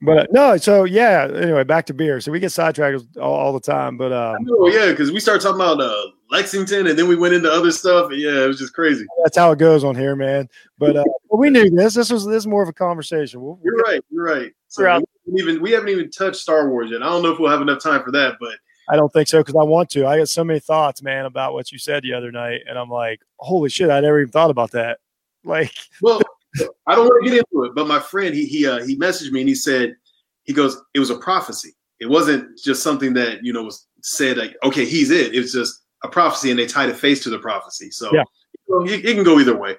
[0.00, 1.28] but no, so yeah.
[1.34, 2.20] Anyway, back to beer.
[2.22, 3.98] So we get sidetracked all, all the time.
[3.98, 7.34] But um, oh yeah, because we start talking about uh, Lexington, and then we went
[7.34, 8.10] into other stuff.
[8.10, 9.04] yeah, it was just crazy.
[9.22, 10.48] That's how it goes on here, man.
[10.78, 11.94] But uh, well, we knew this.
[11.94, 13.42] This was this is more of a conversation.
[13.42, 14.04] We'll, we'll you're right.
[14.10, 14.52] You're right.
[14.68, 17.02] So we haven't even we haven't even touched Star Wars yet.
[17.02, 18.54] I don't know if we'll have enough time for that, but
[18.88, 20.06] I don't think so because I want to.
[20.06, 22.88] I got so many thoughts, man, about what you said the other night, and I'm
[22.88, 24.98] like, holy shit, I never even thought about that.
[25.44, 26.20] Like, well,
[26.86, 29.32] I don't want to get into it, but my friend he he uh, he messaged
[29.32, 29.96] me and he said
[30.44, 31.72] he goes it was a prophecy.
[31.98, 35.34] It wasn't just something that you know was said like okay he's it.
[35.34, 37.90] It's just a prophecy and they tied a face to the prophecy.
[37.90, 38.24] So yeah.
[38.68, 39.76] you know, it, it can go either way.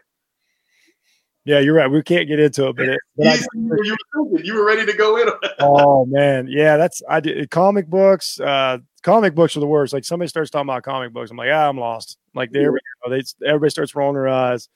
[1.45, 1.87] Yeah, you're right.
[1.87, 4.93] We can't get into it, but, it, but I, you, were, you were ready to
[4.93, 5.27] go in.
[5.59, 8.39] oh man, yeah, that's I did comic books.
[8.39, 9.91] Uh, comic books are the worst.
[9.91, 12.17] Like somebody starts talking about comic books, I'm like, ah, I'm lost.
[12.33, 13.09] Like there we go.
[13.09, 14.69] They everybody starts rolling their eyes.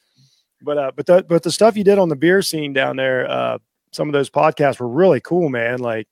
[0.62, 3.30] But uh, but the but the stuff you did on the beer scene down there,
[3.30, 3.60] uh,
[3.94, 5.80] some of those podcasts were really cool, man.
[5.80, 6.10] Like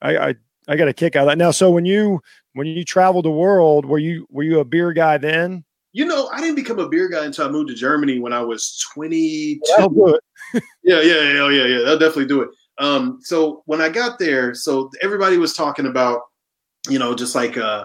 [0.00, 0.34] I I,
[0.66, 1.38] I got a kick out of that.
[1.38, 2.22] Now, so when you
[2.54, 5.64] when you traveled the world, were you were you a beer guy then?
[5.92, 8.40] You know, I didn't become a beer guy until I moved to Germany when I
[8.40, 9.60] was 22.
[9.76, 10.18] That'll
[10.54, 11.78] yeah, yeah, yeah, yeah, yeah.
[11.78, 12.48] That'll definitely do it.
[12.78, 16.22] Um, so when I got there, so everybody was talking about,
[16.88, 17.84] you know, just like uh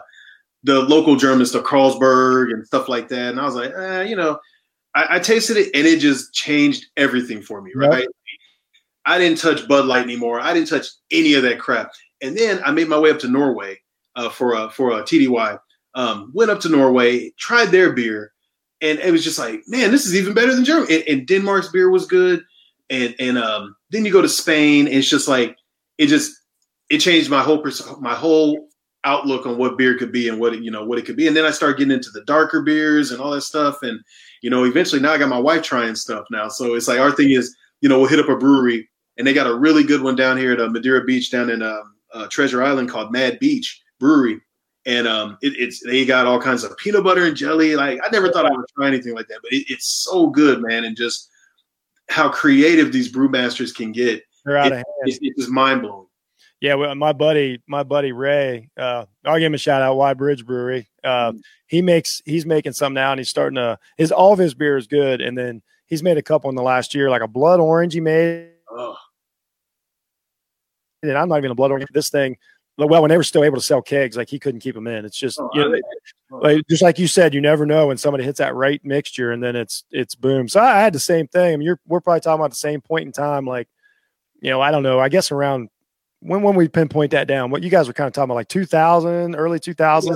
[0.63, 3.31] the local Germans, stuff, Carlsberg and stuff like that.
[3.31, 4.39] And I was like, eh, you know,
[4.95, 8.01] I, I, tasted it and it just changed everything for me, right?
[8.01, 8.09] Yep.
[9.05, 10.41] I didn't touch Bud Light anymore.
[10.41, 11.91] I didn't touch any of that crap.
[12.21, 13.79] And then I made my way up to Norway
[14.17, 15.59] uh, for a for a TDY.
[15.95, 18.33] Um, went up to Norway, tried their beer,
[18.81, 20.95] and it was just like, man, this is even better than Germany.
[20.95, 22.43] And, and Denmark's beer was good.
[22.89, 25.57] And and um, then you go to Spain, and it's just like
[25.97, 26.33] it just
[26.89, 28.67] it changed my whole pers- my whole
[29.03, 31.27] outlook on what beer could be and what it, you know what it could be.
[31.27, 33.77] And then I started getting into the darker beers and all that stuff.
[33.81, 33.99] And
[34.41, 36.47] you know, eventually now I got my wife trying stuff now.
[36.47, 38.87] So it's like our thing is, you know, we'll hit up a brewery
[39.17, 41.61] and they got a really good one down here at uh, Madeira Beach down in
[41.61, 44.41] um, uh, Treasure Island called Mad Beach Brewery.
[44.85, 47.75] And um, it, it's they got all kinds of peanut butter and jelly.
[47.75, 50.61] Like I never thought I would try anything like that, but it, it's so good,
[50.61, 50.85] man.
[50.85, 51.29] And just
[52.09, 54.23] how creative these brewmasters can get.
[54.45, 54.85] They're out it, of hand.
[55.01, 56.07] It's, it's just mind blowing.
[56.59, 59.95] Yeah, well, my buddy, my buddy Ray, uh, I'll give him a shout out.
[59.95, 60.87] Y Bridge Brewery.
[61.03, 61.37] Uh, mm-hmm.
[61.67, 64.77] He makes he's making some now, and he's starting to his all of his beer
[64.77, 67.59] is good, and then he's made a couple in the last year, like a blood
[67.59, 67.93] orange.
[67.93, 68.95] He made, oh.
[71.03, 71.85] and I'm not even a blood orange.
[71.93, 72.37] This thing,
[72.77, 75.03] well, when they were still able to sell kegs, like he couldn't keep them in.
[75.03, 75.79] It's just oh, you know,
[76.29, 79.41] like, just like you said, you never know when somebody hits that right mixture, and
[79.41, 80.47] then it's it's boom.
[80.47, 81.53] So I, had the same thing.
[81.53, 83.67] I mean, you're we're probably talking about the same point in time, like
[84.41, 84.99] you know, I don't know.
[84.99, 85.69] I guess around
[86.19, 88.47] when when we pinpoint that down, what you guys were kind of talking about, like
[88.47, 90.05] 2000, early 2000s.
[90.05, 90.11] Yeah,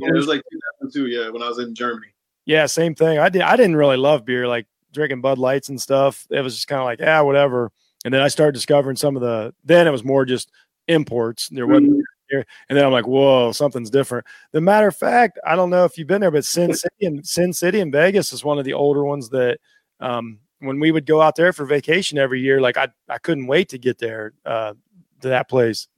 [0.00, 0.42] yeah, it was like
[0.82, 2.08] 2002, yeah, when I was in Germany.
[2.46, 3.18] Yeah, same thing.
[3.18, 3.42] I did.
[3.42, 6.26] I didn't really love beer, like drinking Bud Lights and stuff.
[6.30, 7.72] It was just kind of like, yeah, whatever.
[8.04, 9.54] And then I started discovering some of the.
[9.64, 10.50] Then it was more just
[10.88, 11.48] imports.
[11.48, 12.00] There wasn't mm-hmm.
[12.30, 14.26] here, and then I'm like, whoa, something's different.
[14.52, 17.26] The matter of fact, I don't know if you've been there, but Sin City and
[17.26, 19.58] Sin City in Vegas is one of the older ones that
[20.00, 23.46] um, when we would go out there for vacation every year, like I I couldn't
[23.46, 24.74] wait to get there uh,
[25.20, 25.88] to that place.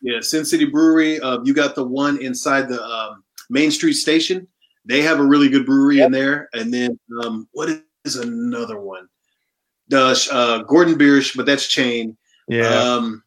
[0.00, 1.20] Yeah, Sin City Brewery.
[1.20, 4.46] Uh, you got the one inside the um, Main Street Station.
[4.84, 6.06] They have a really good brewery yep.
[6.06, 6.48] in there.
[6.54, 9.08] And then um, what is another one?
[9.88, 12.16] The uh, Gordon Biersch, but that's chain.
[12.48, 12.68] Yeah.
[12.68, 13.22] Um,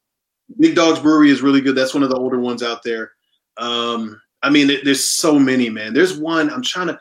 [0.57, 1.75] Big Dogs Brewery is really good.
[1.75, 3.11] That's one of the older ones out there.
[3.57, 5.93] Um, I mean, there's so many, man.
[5.93, 6.99] There's one I'm trying to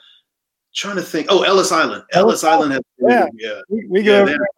[0.74, 1.28] trying to think.
[1.30, 2.04] Oh, Ellis Island.
[2.12, 3.26] Ellis, Ellis Island has yeah.
[3.34, 3.60] yeah.
[3.68, 4.48] We, we go yeah, over there.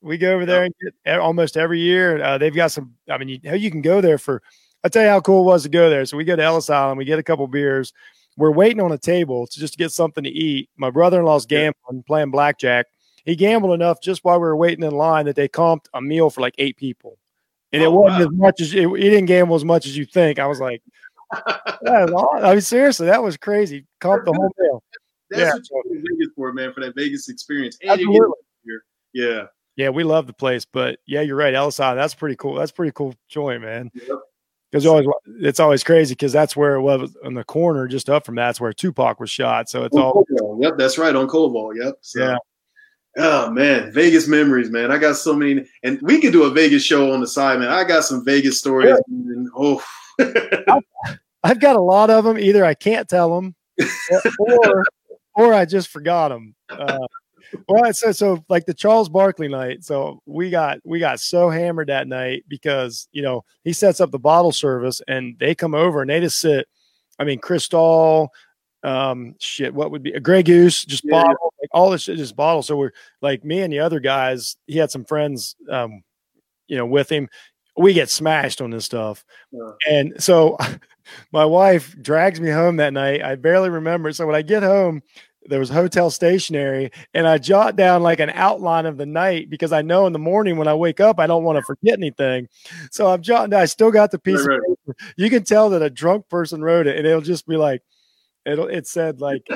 [0.00, 0.74] We go over there and
[1.04, 2.22] get almost every year.
[2.22, 2.94] Uh, they've got some.
[3.08, 4.42] I mean, you, you can go there for.
[4.84, 6.04] I tell you how cool it was to go there.
[6.06, 6.98] So we go to Ellis Island.
[6.98, 7.92] We get a couple beers.
[8.36, 10.70] We're waiting on a table to just get something to eat.
[10.76, 12.86] My brother-in-law's gambling, playing blackjack.
[13.24, 16.30] He gambled enough just while we were waiting in line that they comped a meal
[16.30, 17.18] for like eight people,
[17.72, 18.26] and oh, it wasn't wow.
[18.26, 20.38] as much as it, he didn't gamble as much as you think.
[20.38, 20.82] I was like,
[21.32, 22.06] I
[22.42, 23.86] mean, seriously, that was crazy.
[24.00, 24.82] Comped the whole meal.
[25.30, 25.52] That's yeah.
[25.70, 27.78] what you in Vegas for, man, for that Vegas experience.
[27.80, 28.28] And Absolutely.
[29.14, 29.44] Yeah.
[29.76, 31.54] Yeah, we love the place, but yeah, you're right.
[31.54, 32.54] Ellis Island, that's pretty cool.
[32.54, 33.90] That's pretty cool joint, man.
[33.94, 34.18] Yep
[34.72, 38.24] because always it's always crazy because that's where it was in the corner just up
[38.24, 39.68] from that's where Tupac was shot.
[39.68, 40.24] So it's all
[40.58, 41.76] yep, that's right on Koval.
[41.76, 41.96] Yep.
[42.00, 42.36] So, yeah.
[43.18, 44.90] Oh man, Vegas memories, man.
[44.90, 47.68] I got so many, and we could do a Vegas show on the side, man.
[47.68, 48.98] I got some Vegas stories.
[49.08, 49.44] Yeah.
[49.54, 49.82] Oh,
[51.44, 52.38] I've got a lot of them.
[52.38, 53.54] Either I can't tell them,
[54.38, 54.84] or
[55.34, 56.54] or I just forgot them.
[56.70, 56.98] Uh,
[57.68, 59.84] well, so so like the Charles Barkley night.
[59.84, 64.10] So we got we got so hammered that night because you know he sets up
[64.10, 66.66] the bottle service and they come over and they just sit.
[67.18, 68.30] I mean, Cristal,
[68.82, 71.22] um, shit, what would be a Grey Goose, just yeah.
[71.22, 72.62] bottle, like all this shit, just bottle.
[72.62, 74.56] So we're like me and the other guys.
[74.66, 76.02] He had some friends, um,
[76.66, 77.28] you know, with him.
[77.76, 79.70] We get smashed on this stuff, yeah.
[79.90, 80.58] and so
[81.32, 83.22] my wife drags me home that night.
[83.22, 84.12] I barely remember.
[84.12, 85.02] So when I get home,
[85.46, 89.72] there was hotel stationery and I jot down like an outline of the night because
[89.72, 92.48] I know in the morning when I wake up, I don't want to forget anything.
[92.90, 95.12] So I'm jotting, I still got the piece right, of paper.
[95.16, 97.82] You can tell that a drunk person wrote it and it'll just be like,
[98.46, 99.46] it'll, it said like,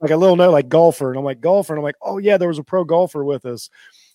[0.00, 1.10] like a little note, like golfer.
[1.10, 1.72] And I'm like, golfer.
[1.72, 3.70] And I'm like, oh yeah, there was a pro golfer with us.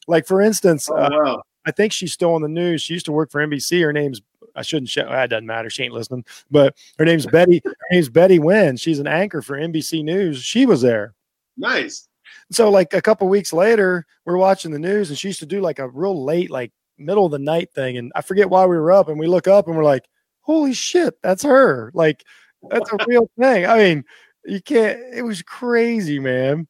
[0.08, 1.34] Like for instance, oh, uh, wow.
[1.34, 2.82] uh, I think she's still on the news.
[2.82, 3.82] She used to work for NBC.
[3.82, 4.22] Her name's
[4.56, 5.08] I shouldn't show.
[5.10, 5.70] That doesn't matter.
[5.70, 6.26] She ain't listening.
[6.52, 7.62] But her name's Betty.
[7.64, 8.78] Her name's Betty Wynn.
[8.78, 10.42] She's an anchor for NBC News.
[10.44, 11.14] She was there.
[11.58, 12.08] Nice.
[12.52, 15.62] So like a couple weeks later, we're watching the news, and she used to do
[15.62, 18.78] like a real late, like middle of the night thing, and I forget why we
[18.78, 20.06] were up, and we look up and we're like,
[20.42, 22.24] "Holy shit, that's her!" Like
[22.70, 23.66] that's a real thing.
[23.66, 24.04] I mean,
[24.46, 25.00] you can't.
[25.14, 26.68] It was crazy, man.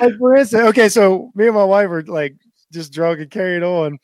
[0.00, 2.36] Like for instance, okay, so me and my wife were like
[2.72, 3.98] just drunk and carried on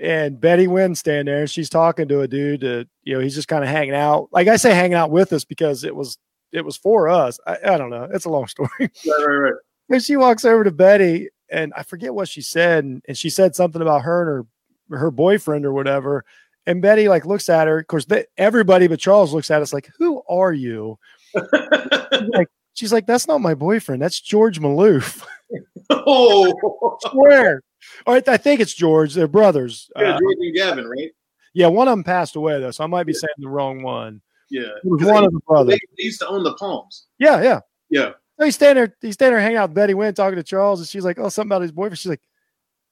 [0.00, 3.34] and Betty Wynn stand there and she's talking to a dude that, you know, he's
[3.34, 4.28] just kind of hanging out.
[4.32, 6.18] Like I say hanging out with us because it was
[6.52, 7.38] it was for us.
[7.46, 8.08] I, I don't know.
[8.12, 8.70] It's a long story.
[8.80, 9.54] Right, right, right.
[9.90, 12.84] And she walks over to Betty and I forget what she said.
[12.84, 14.46] And, and she said something about her and
[14.90, 16.24] her her boyfriend or whatever.
[16.66, 17.78] And Betty like looks at her.
[17.78, 20.98] Of course, they, everybody but Charles looks at us like, "Who are you?"
[21.32, 21.42] she's,
[22.32, 24.00] like, she's like, "That's not my boyfriend.
[24.00, 25.24] That's George Maloof."
[25.90, 27.62] oh, swear.
[28.06, 29.14] All right, I think it's George.
[29.14, 29.90] They're brothers.
[29.96, 31.10] Yeah, uh, and Gavin, right?
[31.54, 33.20] Yeah, one of them passed away though, so I might be yeah.
[33.20, 34.20] saying the wrong one.
[34.50, 35.78] Yeah, it was one they, of the brothers.
[35.98, 37.06] They, used to own the Palms.
[37.18, 38.12] Yeah, yeah, yeah.
[38.38, 40.80] So he's standing there, he's standing there hanging out with Betty Wynn, talking to Charles,
[40.80, 42.22] and she's like, "Oh, something about his boyfriend." She's like,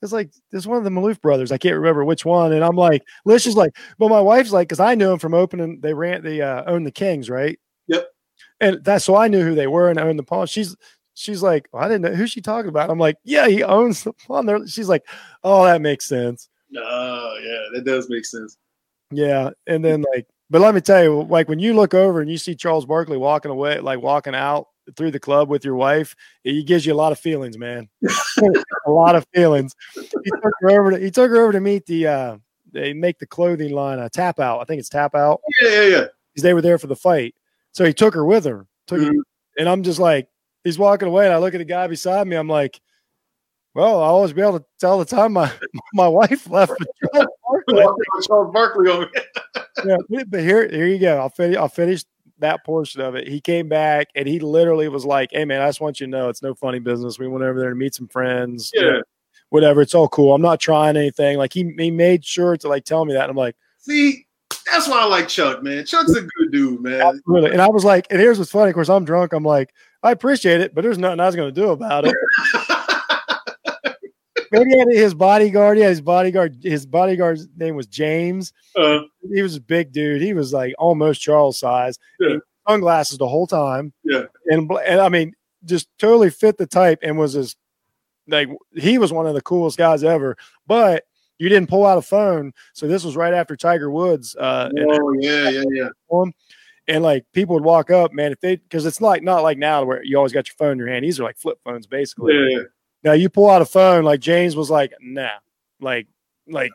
[0.03, 1.53] "It's like there's one of the Maloof brothers.
[1.53, 4.69] I can't remember which one." And I'm like, Liz is like, but my wife's like,
[4.69, 5.81] because I knew him from opening.
[5.81, 7.59] They ran, they uh, owned the Kings, right?
[7.89, 8.09] Yep.
[8.61, 10.51] And that's so I knew who they were and owned the Palms.
[10.51, 10.77] She's
[11.15, 12.91] she's like, well, I didn't know who's she talking about.
[12.91, 14.47] I'm like, yeah, he owns the Palm.
[14.47, 14.67] There.
[14.67, 15.05] She's like,
[15.43, 16.49] oh, that makes sense.
[16.77, 18.57] Oh, yeah, that does make sense.
[19.11, 22.31] Yeah, and then like, but let me tell you, like when you look over and
[22.31, 26.17] you see Charles Barkley walking away, like walking out through the club with your wife,
[26.45, 27.89] it gives you a lot of feelings, man.
[28.87, 29.75] a lot of feelings.
[29.95, 32.37] He took her over to he took her over to meet the uh
[32.73, 34.61] they make the clothing line uh, tap out.
[34.61, 35.41] I think it's tap out.
[35.63, 36.05] Yeah, yeah, yeah.
[36.33, 37.35] Because they were there for the fight.
[37.73, 38.67] So he took her with her.
[38.87, 39.17] Took mm-hmm.
[39.17, 39.23] her,
[39.59, 40.29] and I'm just like,
[40.65, 42.37] he's walking away, and I look at the guy beside me.
[42.37, 42.81] I'm like,
[43.75, 45.51] well, I'll always be able to tell the time my
[45.95, 46.73] my wife left
[47.15, 47.83] Charles Barkley.
[48.53, 49.07] Barkley
[49.85, 51.19] yeah, but here here you go.
[51.19, 51.57] I'll finish.
[51.57, 52.05] I'll finish
[52.41, 53.29] that portion of it.
[53.29, 56.11] He came back and he literally was like, "Hey man, I just want you to
[56.11, 57.19] know it's no funny business.
[57.19, 58.71] We went over there to meet some friends.
[58.75, 59.03] Yeah." You know,
[59.51, 59.83] whatever.
[59.83, 60.35] It's all cool.
[60.35, 61.39] I'm not trying anything.
[61.39, 63.23] Like he, he made sure to like tell me that.
[63.23, 64.27] And I'm like, see,
[64.73, 65.85] that's why I like Chuck, man.
[65.85, 67.21] Chuck's a good dude, man.
[67.27, 67.51] Really.
[67.51, 68.71] And I was like, and here's what's funny.
[68.71, 69.33] Of course, I'm drunk.
[69.33, 69.73] I'm like,
[70.03, 72.15] I appreciate it, but there's nothing I was going to do about it.
[74.51, 75.77] Maybe his bodyguard.
[75.79, 76.59] Yeah, his bodyguard.
[76.63, 78.55] His bodyguard's name was James.
[78.77, 79.01] Uh,
[79.33, 80.23] he was a big dude.
[80.23, 81.99] He was like almost Charles size.
[82.21, 82.37] Yeah.
[82.69, 83.93] Sunglasses the whole time.
[84.05, 87.57] Yeah, and and I mean, just totally fit the type and was as
[88.27, 90.37] like he was one of the coolest guys ever.
[90.67, 91.05] But
[91.39, 94.37] you didn't pull out a phone, so this was right after Tiger Woods.
[94.37, 96.25] Uh, oh yeah, yeah, yeah.
[96.89, 99.85] And like people would walk up, man, if they because it's like not like now
[99.85, 101.05] where you always got your phone in your hand.
[101.05, 102.35] These are like flip phones, basically.
[102.35, 102.63] Yeah, yeah.
[103.05, 105.31] Now you pull out a phone, like James was like, nah,
[105.81, 106.09] like,
[106.49, 106.73] like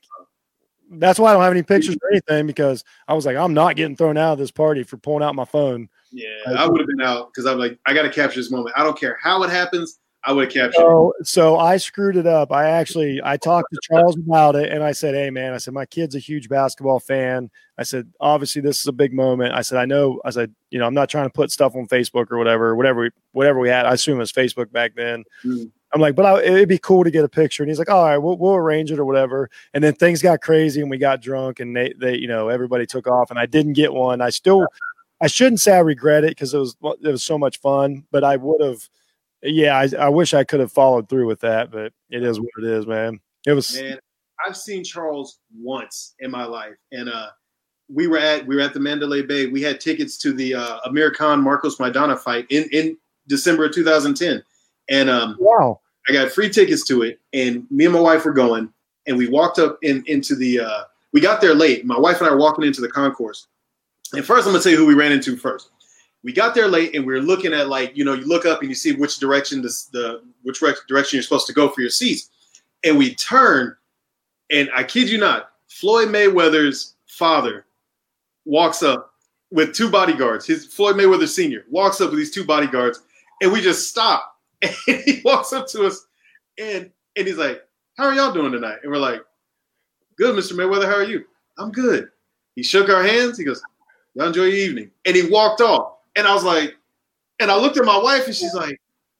[0.91, 3.75] that's why I don't have any pictures or anything because I was like, I'm not
[3.75, 5.89] getting thrown out of this party for pulling out my phone.
[6.11, 6.27] Yeah,
[6.57, 8.75] I would have been out because I'm like, I got to capture this moment.
[8.77, 9.99] I don't care how it happens.
[10.25, 10.79] I would have captured.
[10.79, 12.51] So, so I screwed it up.
[12.51, 15.73] I actually I talked to Charles about it, and I said, "Hey, man," I said,
[15.73, 19.61] "My kid's a huge basketball fan." I said, "Obviously, this is a big moment." I
[19.61, 22.31] said, "I know." I said, "You know, I'm not trying to put stuff on Facebook
[22.31, 23.85] or whatever, whatever, we, whatever we had.
[23.85, 25.71] I assume it was Facebook back then." Mm.
[25.93, 27.61] I'm like, but I, it'd be cool to get a picture.
[27.61, 29.49] And he's like, all right, we'll, we'll arrange it or whatever.
[29.73, 32.85] And then things got crazy and we got drunk and they, they, you know, everybody
[32.85, 34.19] took off and I didn't get one.
[34.19, 34.65] I still,
[35.21, 38.23] I shouldn't say I regret it because it was, it was so much fun, but
[38.23, 38.89] I would have,
[39.43, 42.49] yeah, I, I wish I could have followed through with that, but it is what
[42.57, 43.19] it is, man.
[43.45, 43.99] It was, man,
[44.45, 46.75] I've seen Charles once in my life.
[46.91, 47.27] And, uh,
[47.89, 49.47] we were at we were at the Mandalay Bay.
[49.47, 53.73] We had tickets to the uh, Amir Khan Marcos Maidana fight in in December of
[53.73, 54.43] 2010,
[54.89, 58.33] and um, wow, I got free tickets to it, and me and my wife were
[58.33, 58.71] going,
[59.07, 60.61] and we walked up in into the.
[60.61, 61.85] Uh, we got there late.
[61.85, 63.47] My wife and I were walking into the concourse,
[64.13, 65.69] and first I'm gonna tell you who we ran into first.
[66.23, 68.61] We got there late, and we were looking at like you know you look up
[68.61, 71.89] and you see which direction this, the which direction you're supposed to go for your
[71.89, 72.29] seats,
[72.83, 73.75] and we turn,
[74.51, 77.65] and I kid you not, Floyd Mayweather's father
[78.45, 79.13] walks up
[79.51, 80.45] with two bodyguards.
[80.45, 81.63] His Floyd Mayweather Sr.
[81.69, 83.01] walks up with these two bodyguards,
[83.41, 84.32] and we just stop
[84.87, 86.05] and he walks up to us
[86.57, 87.61] and and he's like,
[87.97, 88.79] How are y'all doing tonight?
[88.83, 89.21] And we're like,
[90.17, 90.53] Good, Mr.
[90.53, 91.25] Mayweather, how are you?
[91.57, 92.09] I'm good.
[92.55, 93.37] He shook our hands.
[93.37, 93.61] He goes,
[94.15, 94.91] Y'all enjoy your evening.
[95.05, 95.97] And he walked off.
[96.15, 96.75] And I was like,
[97.39, 98.79] and I looked at my wife and she's like,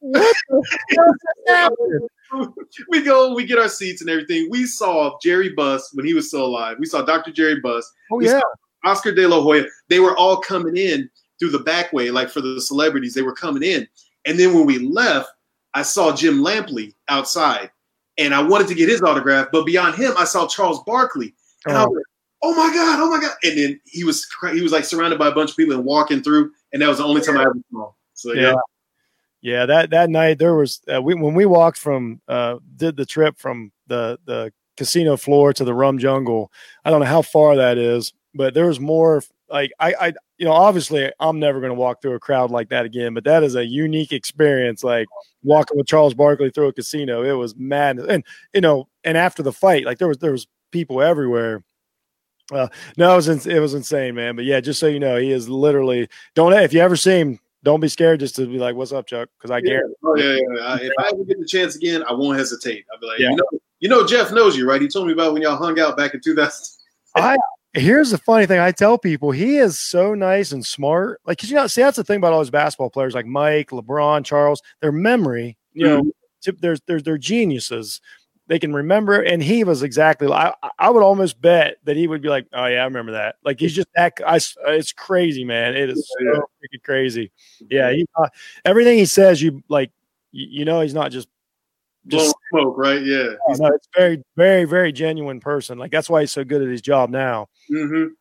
[2.88, 4.48] we go, we get our seats and everything.
[4.50, 6.76] We saw Jerry Buss when he was still alive.
[6.78, 7.32] We saw Dr.
[7.32, 7.90] Jerry Buss.
[8.12, 8.40] Oh, we yeah.
[8.84, 9.64] Oscar De La Hoya.
[9.88, 13.14] They were all coming in through the back way, like for the celebrities.
[13.14, 13.88] They were coming in.
[14.26, 15.30] And then when we left,
[15.74, 17.70] I saw Jim Lampley outside
[18.16, 19.48] and I wanted to get his autograph.
[19.52, 21.34] But beyond him, I saw Charles Barkley.
[21.66, 21.80] And oh.
[21.80, 22.04] I was like,
[22.42, 23.36] oh my God, oh my God.
[23.42, 26.22] And then he was he was like surrounded by a bunch of people and walking
[26.22, 26.52] through.
[26.72, 27.92] And that was the only time I ever saw him.
[28.14, 28.42] So yeah.
[28.42, 28.54] yeah.
[29.44, 33.04] Yeah, that that night there was uh, we when we walked from uh, did the
[33.04, 36.50] trip from the the casino floor to the rum jungle.
[36.82, 40.46] I don't know how far that is, but there was more like I, I you
[40.46, 43.42] know obviously i'm never going to walk through a crowd like that again but that
[43.42, 45.06] is a unique experience like
[45.42, 49.42] walking with charles barkley through a casino it was madness and you know and after
[49.42, 51.62] the fight like there was there was people everywhere
[52.52, 55.30] uh, no it was it was insane man but yeah just so you know he
[55.30, 58.74] is literally don't if you ever see him don't be scared just to be like
[58.74, 59.62] what's up chuck because i yeah.
[59.62, 63.00] guarantee oh, yeah, yeah, if i ever get the chance again i won't hesitate i'll
[63.00, 63.30] be like yeah.
[63.30, 63.46] you know
[63.80, 66.12] you know jeff knows you right he told me about when y'all hung out back
[66.12, 66.66] in 2000
[67.16, 67.36] I
[67.76, 71.20] Here's the funny thing I tell people he is so nice and smart.
[71.26, 73.70] Like, cause you know, see, that's the thing about all those basketball players like Mike,
[73.70, 76.06] LeBron, Charles, their memory, you mm-hmm.
[76.06, 76.12] know,
[76.60, 78.00] there's, there's, they're geniuses.
[78.46, 79.22] They can remember.
[79.22, 82.66] And he was exactly, I, I would almost bet that he would be like, oh,
[82.66, 83.36] yeah, I remember that.
[83.42, 85.74] Like, he's just that, I, it's crazy, man.
[85.74, 87.32] It is so freaking crazy.
[87.70, 87.90] Yeah.
[87.90, 88.28] He, uh,
[88.64, 89.90] everything he says, you like,
[90.30, 91.26] you, you know, he's not just
[92.08, 93.02] just smoke, right?
[93.02, 95.78] Yeah, he's no, it's very, very, very genuine person.
[95.78, 97.48] Like that's why he's so good at his job now.
[97.70, 98.12] Mm-hmm.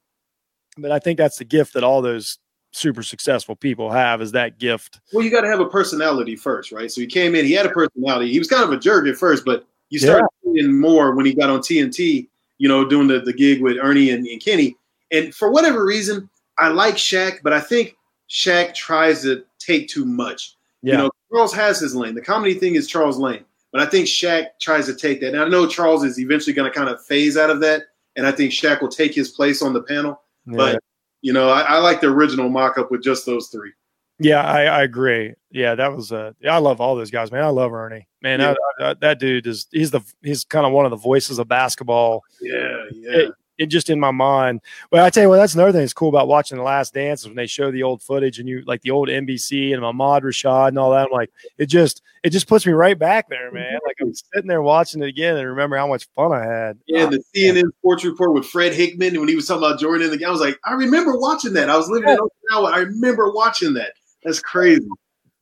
[0.82, 2.40] But I think that's the gift that all those
[2.72, 5.00] super successful people have is that gift.
[5.14, 6.92] Well, you got to have a personality first, right?
[6.92, 8.32] So he came in, he had a personality.
[8.32, 10.54] He was kind of a jerk at first, but you started yeah.
[10.54, 12.28] seeing more when he got on TNT.
[12.60, 14.78] You know, doing the, the gig with Ernie and, and Kenny.
[15.12, 17.98] And for whatever reason, I like Shaq, but I think
[18.30, 20.56] Shaq tries to take too much.
[20.82, 20.94] Yeah.
[20.94, 22.16] You know, Charles has his lane.
[22.16, 23.44] The comedy thing is Charles' lane.
[23.74, 25.34] But I think Shaq tries to take that.
[25.34, 27.82] And I know Charles is eventually going to kind of phase out of that.
[28.16, 30.22] And I think Shaq will take his place on the panel.
[30.46, 30.56] Yeah.
[30.56, 30.84] But,
[31.22, 33.72] you know, I, I like the original mock up with just those three.
[34.20, 35.34] Yeah, I, I, agree.
[35.50, 37.44] Yeah, that was uh I love all those guys, man.
[37.44, 38.08] I love Ernie.
[38.22, 38.54] Man, yeah.
[38.80, 41.48] I, I, that dude is he's the he's kind of one of the voices of
[41.48, 42.22] basketball.
[42.40, 43.12] Yeah, yeah.
[43.12, 44.62] It, it just in my mind.
[44.92, 47.22] Well, I tell you what, that's another thing that's cool about watching The Last Dance
[47.22, 50.24] is when they show the old footage and you like the old NBC and Ahmad
[50.24, 51.08] Rashad and all that.
[51.08, 53.80] I'm like, it just it just puts me right back there, man.
[53.86, 56.80] Like I'm sitting there watching it again and remember how much fun I had.
[56.88, 60.18] Yeah, the CNN Sports Report with Fred Hickman when he was talking about Jordan in
[60.18, 60.26] the.
[60.26, 61.70] I was like, I remember watching that.
[61.70, 62.16] I was living yeah.
[62.16, 62.74] in Okinawa.
[62.74, 63.94] I remember watching that.
[64.24, 64.88] That's crazy.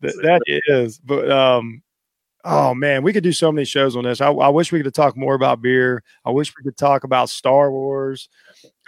[0.02, 1.84] That, that is, but um,
[2.44, 4.22] oh man, we could do so many shows on this.
[4.22, 6.04] I, I wish we could talk more about beer.
[6.26, 8.30] I wish we could talk about Star Wars.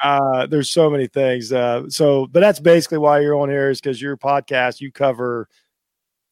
[0.02, 1.52] Uh, there's so many things.
[1.52, 5.48] Uh, so, but that's basically why you're on here is because your podcast you cover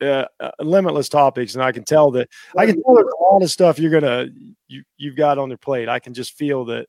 [0.02, 3.44] uh, uh, limitless topics, and I can tell that I can tell there's a lot
[3.44, 4.28] of stuff you're gonna
[4.68, 5.90] you you've got on your plate.
[5.90, 6.88] I can just feel that.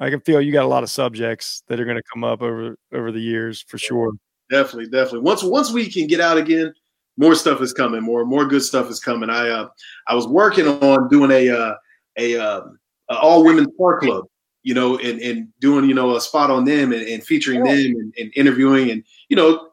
[0.00, 2.42] I can feel you got a lot of subjects that are going to come up
[2.42, 4.10] over over the years for sure.
[4.50, 5.20] Definitely, definitely.
[5.20, 6.74] Once once we can get out again,
[7.16, 8.02] more stuff is coming.
[8.02, 9.30] More more good stuff is coming.
[9.30, 9.68] I uh
[10.06, 11.74] I was working on doing a uh,
[12.16, 12.78] a, um,
[13.10, 14.24] a all women's car club,
[14.62, 17.74] you know, and and doing you know a spot on them and, and featuring yeah.
[17.74, 19.68] them and, and, interviewing and you know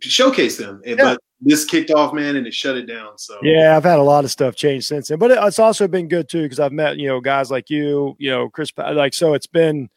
[0.00, 0.80] showcase them.
[0.86, 1.04] And, yeah.
[1.04, 3.18] But this kicked off, man, and it shut it down.
[3.18, 6.08] So yeah, I've had a lot of stuff change since then, but it's also been
[6.08, 9.34] good too because I've met you know guys like you, you know Chris, like so
[9.34, 9.88] it's been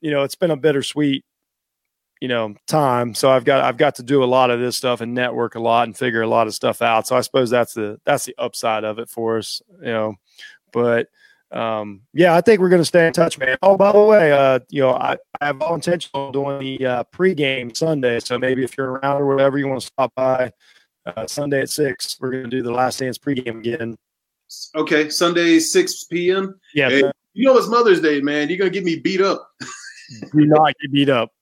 [0.00, 1.24] you know it's been a bittersweet
[2.20, 3.14] you know time.
[3.14, 5.60] So i've got i've got to do a lot of this stuff and network a
[5.60, 7.06] lot and figure a lot of stuff out.
[7.06, 10.14] So i suppose that's the that's the upside of it for us you know.
[10.72, 11.08] But
[11.52, 13.56] um yeah i think we're going to stay in touch man.
[13.62, 16.86] Oh by the way uh you know i, I have all intention on doing the
[16.86, 18.20] uh pregame sunday.
[18.20, 20.52] So maybe if you're around or whatever you want to stop by
[21.06, 23.96] uh, sunday at six we're going to do the last dance pregame again.
[24.76, 28.48] Okay sunday 6 p.m yeah hey, you know it's mother's day man.
[28.48, 29.48] You're going to get me beat up.
[30.32, 31.32] Do not get beat up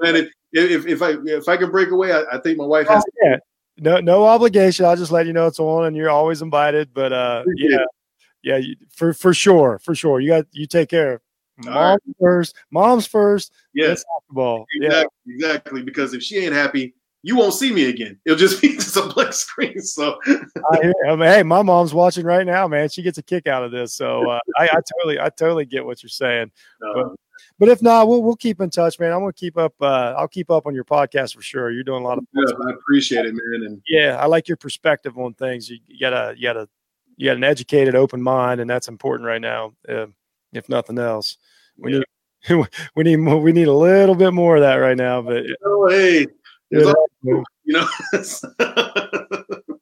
[0.00, 3.04] man, if, if I if I can break away, I, I think my wife has.
[3.06, 3.36] Oh, yeah.
[3.78, 4.84] No, no obligation.
[4.84, 6.92] I'll just let you know it's on, and you're always invited.
[6.92, 7.78] But uh, yeah,
[8.42, 8.60] yeah,
[8.94, 10.20] for for sure, for sure.
[10.20, 11.22] You got you take care.
[11.64, 12.16] Mom's right.
[12.20, 12.56] first.
[12.70, 13.52] Mom's first.
[13.74, 14.66] Yes, basketball.
[14.74, 15.34] Exactly, yeah.
[15.34, 15.82] exactly.
[15.82, 18.18] Because if she ain't happy, you won't see me again.
[18.24, 19.80] It'll just be just a blank screen.
[19.80, 22.88] So, I, I mean, hey, my mom's watching right now, man.
[22.88, 23.94] She gets a kick out of this.
[23.94, 26.50] So, uh, I, I, totally, I totally get what you're saying.
[27.60, 29.12] but, if not, we'll we'll keep in touch, man.
[29.12, 29.74] I'm gonna keep up.
[29.80, 31.70] Uh, I'll keep up on your podcast for sure.
[31.70, 32.24] You're doing a lot of.
[32.32, 33.66] Yeah, I appreciate it, man.
[33.66, 35.70] And yeah, I like your perspective on things.
[35.70, 36.68] You, you gotta, you gotta,
[37.16, 39.74] you got an educated, open mind, and that's important right now.
[39.88, 40.06] Uh,
[40.52, 41.36] if nothing else,
[41.76, 41.98] we yeah.
[42.48, 45.22] need we need we need a little bit more of that right now.
[45.22, 46.26] But oh, hey,
[46.70, 46.94] you
[47.66, 47.88] know.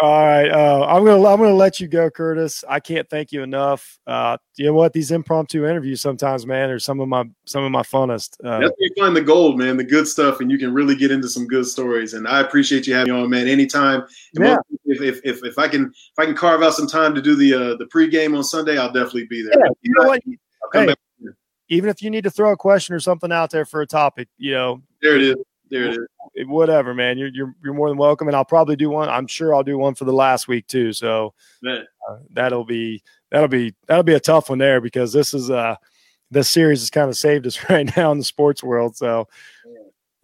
[0.00, 2.64] All right, uh, I'm gonna I'm gonna let you go, Curtis.
[2.68, 3.98] I can't thank you enough.
[4.06, 4.92] Uh, you know what?
[4.92, 8.36] These impromptu interviews sometimes, man, are some of my some of my funnest.
[8.44, 10.94] Uh, That's where you find the gold, man, the good stuff, and you can really
[10.94, 12.14] get into some good stories.
[12.14, 13.48] And I appreciate you having me on, man.
[13.48, 14.04] Anytime.
[14.34, 14.58] Yeah.
[14.84, 17.34] If, if, if, if I can if I can carve out some time to do
[17.34, 19.58] the uh, the pregame on Sunday, I'll definitely be there.
[19.58, 20.22] Yeah, you know what?
[20.74, 20.94] Hey,
[21.70, 24.28] even if you need to throw a question or something out there for a topic,
[24.38, 25.36] you know, there it is.
[25.70, 25.98] There it
[26.34, 26.46] is.
[26.46, 27.18] Whatever, man.
[27.18, 29.08] You're, you're you're more than welcome, and I'll probably do one.
[29.08, 30.92] I'm sure I'll do one for the last week too.
[30.92, 31.34] So
[31.66, 35.76] uh, that'll be that'll be that'll be a tough one there because this is uh
[36.30, 38.96] this series has kind of saved us right now in the sports world.
[38.96, 39.28] So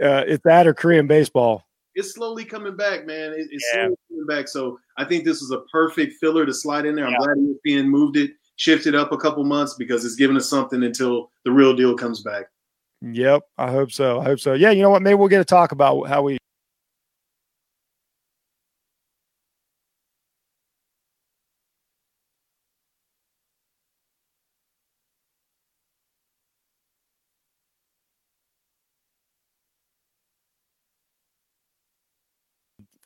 [0.03, 1.67] uh, it's that or Korean baseball.
[1.95, 3.33] It's slowly coming back, man.
[3.33, 3.87] It, it's yeah.
[3.87, 4.49] slowly coming back.
[4.49, 7.07] So I think this is a perfect filler to slide in there.
[7.07, 7.19] I'm yeah.
[7.19, 11.31] glad ESPN moved it, shifted up a couple months because it's giving us something until
[11.45, 12.47] the real deal comes back.
[13.13, 14.21] Yep, I hope so.
[14.21, 14.55] I hope so.
[14.55, 15.03] Yeah, you know what?
[15.03, 16.39] Maybe we'll get to talk about how we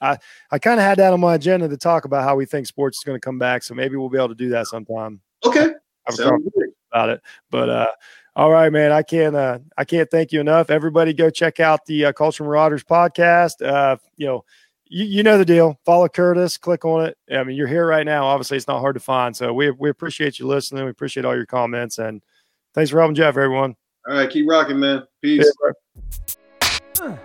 [0.01, 0.17] I,
[0.53, 2.99] I kind of had that on my agenda to talk about how we think sports
[2.99, 3.65] is going to come back.
[3.65, 5.21] So maybe we'll be able to do that sometime.
[5.45, 5.71] Okay.
[6.93, 7.21] about it.
[7.51, 7.87] But uh,
[8.39, 8.93] all right, man.
[8.93, 10.71] I can't uh, I can't thank you enough.
[10.71, 13.67] Everybody, go check out the uh, Culture Marauders podcast.
[13.67, 14.45] Uh, you know,
[14.87, 15.77] you, you know the deal.
[15.85, 16.57] Follow Curtis.
[16.57, 17.19] Click on it.
[17.35, 18.27] I mean, you're here right now.
[18.27, 19.37] Obviously, it's not hard to find.
[19.37, 20.85] So we we appreciate you listening.
[20.85, 22.23] We appreciate all your comments and
[22.75, 23.75] thanks for helping Jeff, everyone.
[24.09, 25.03] All right, keep rocking, man.
[25.21, 25.53] Peace.
[27.01, 27.17] Yeah,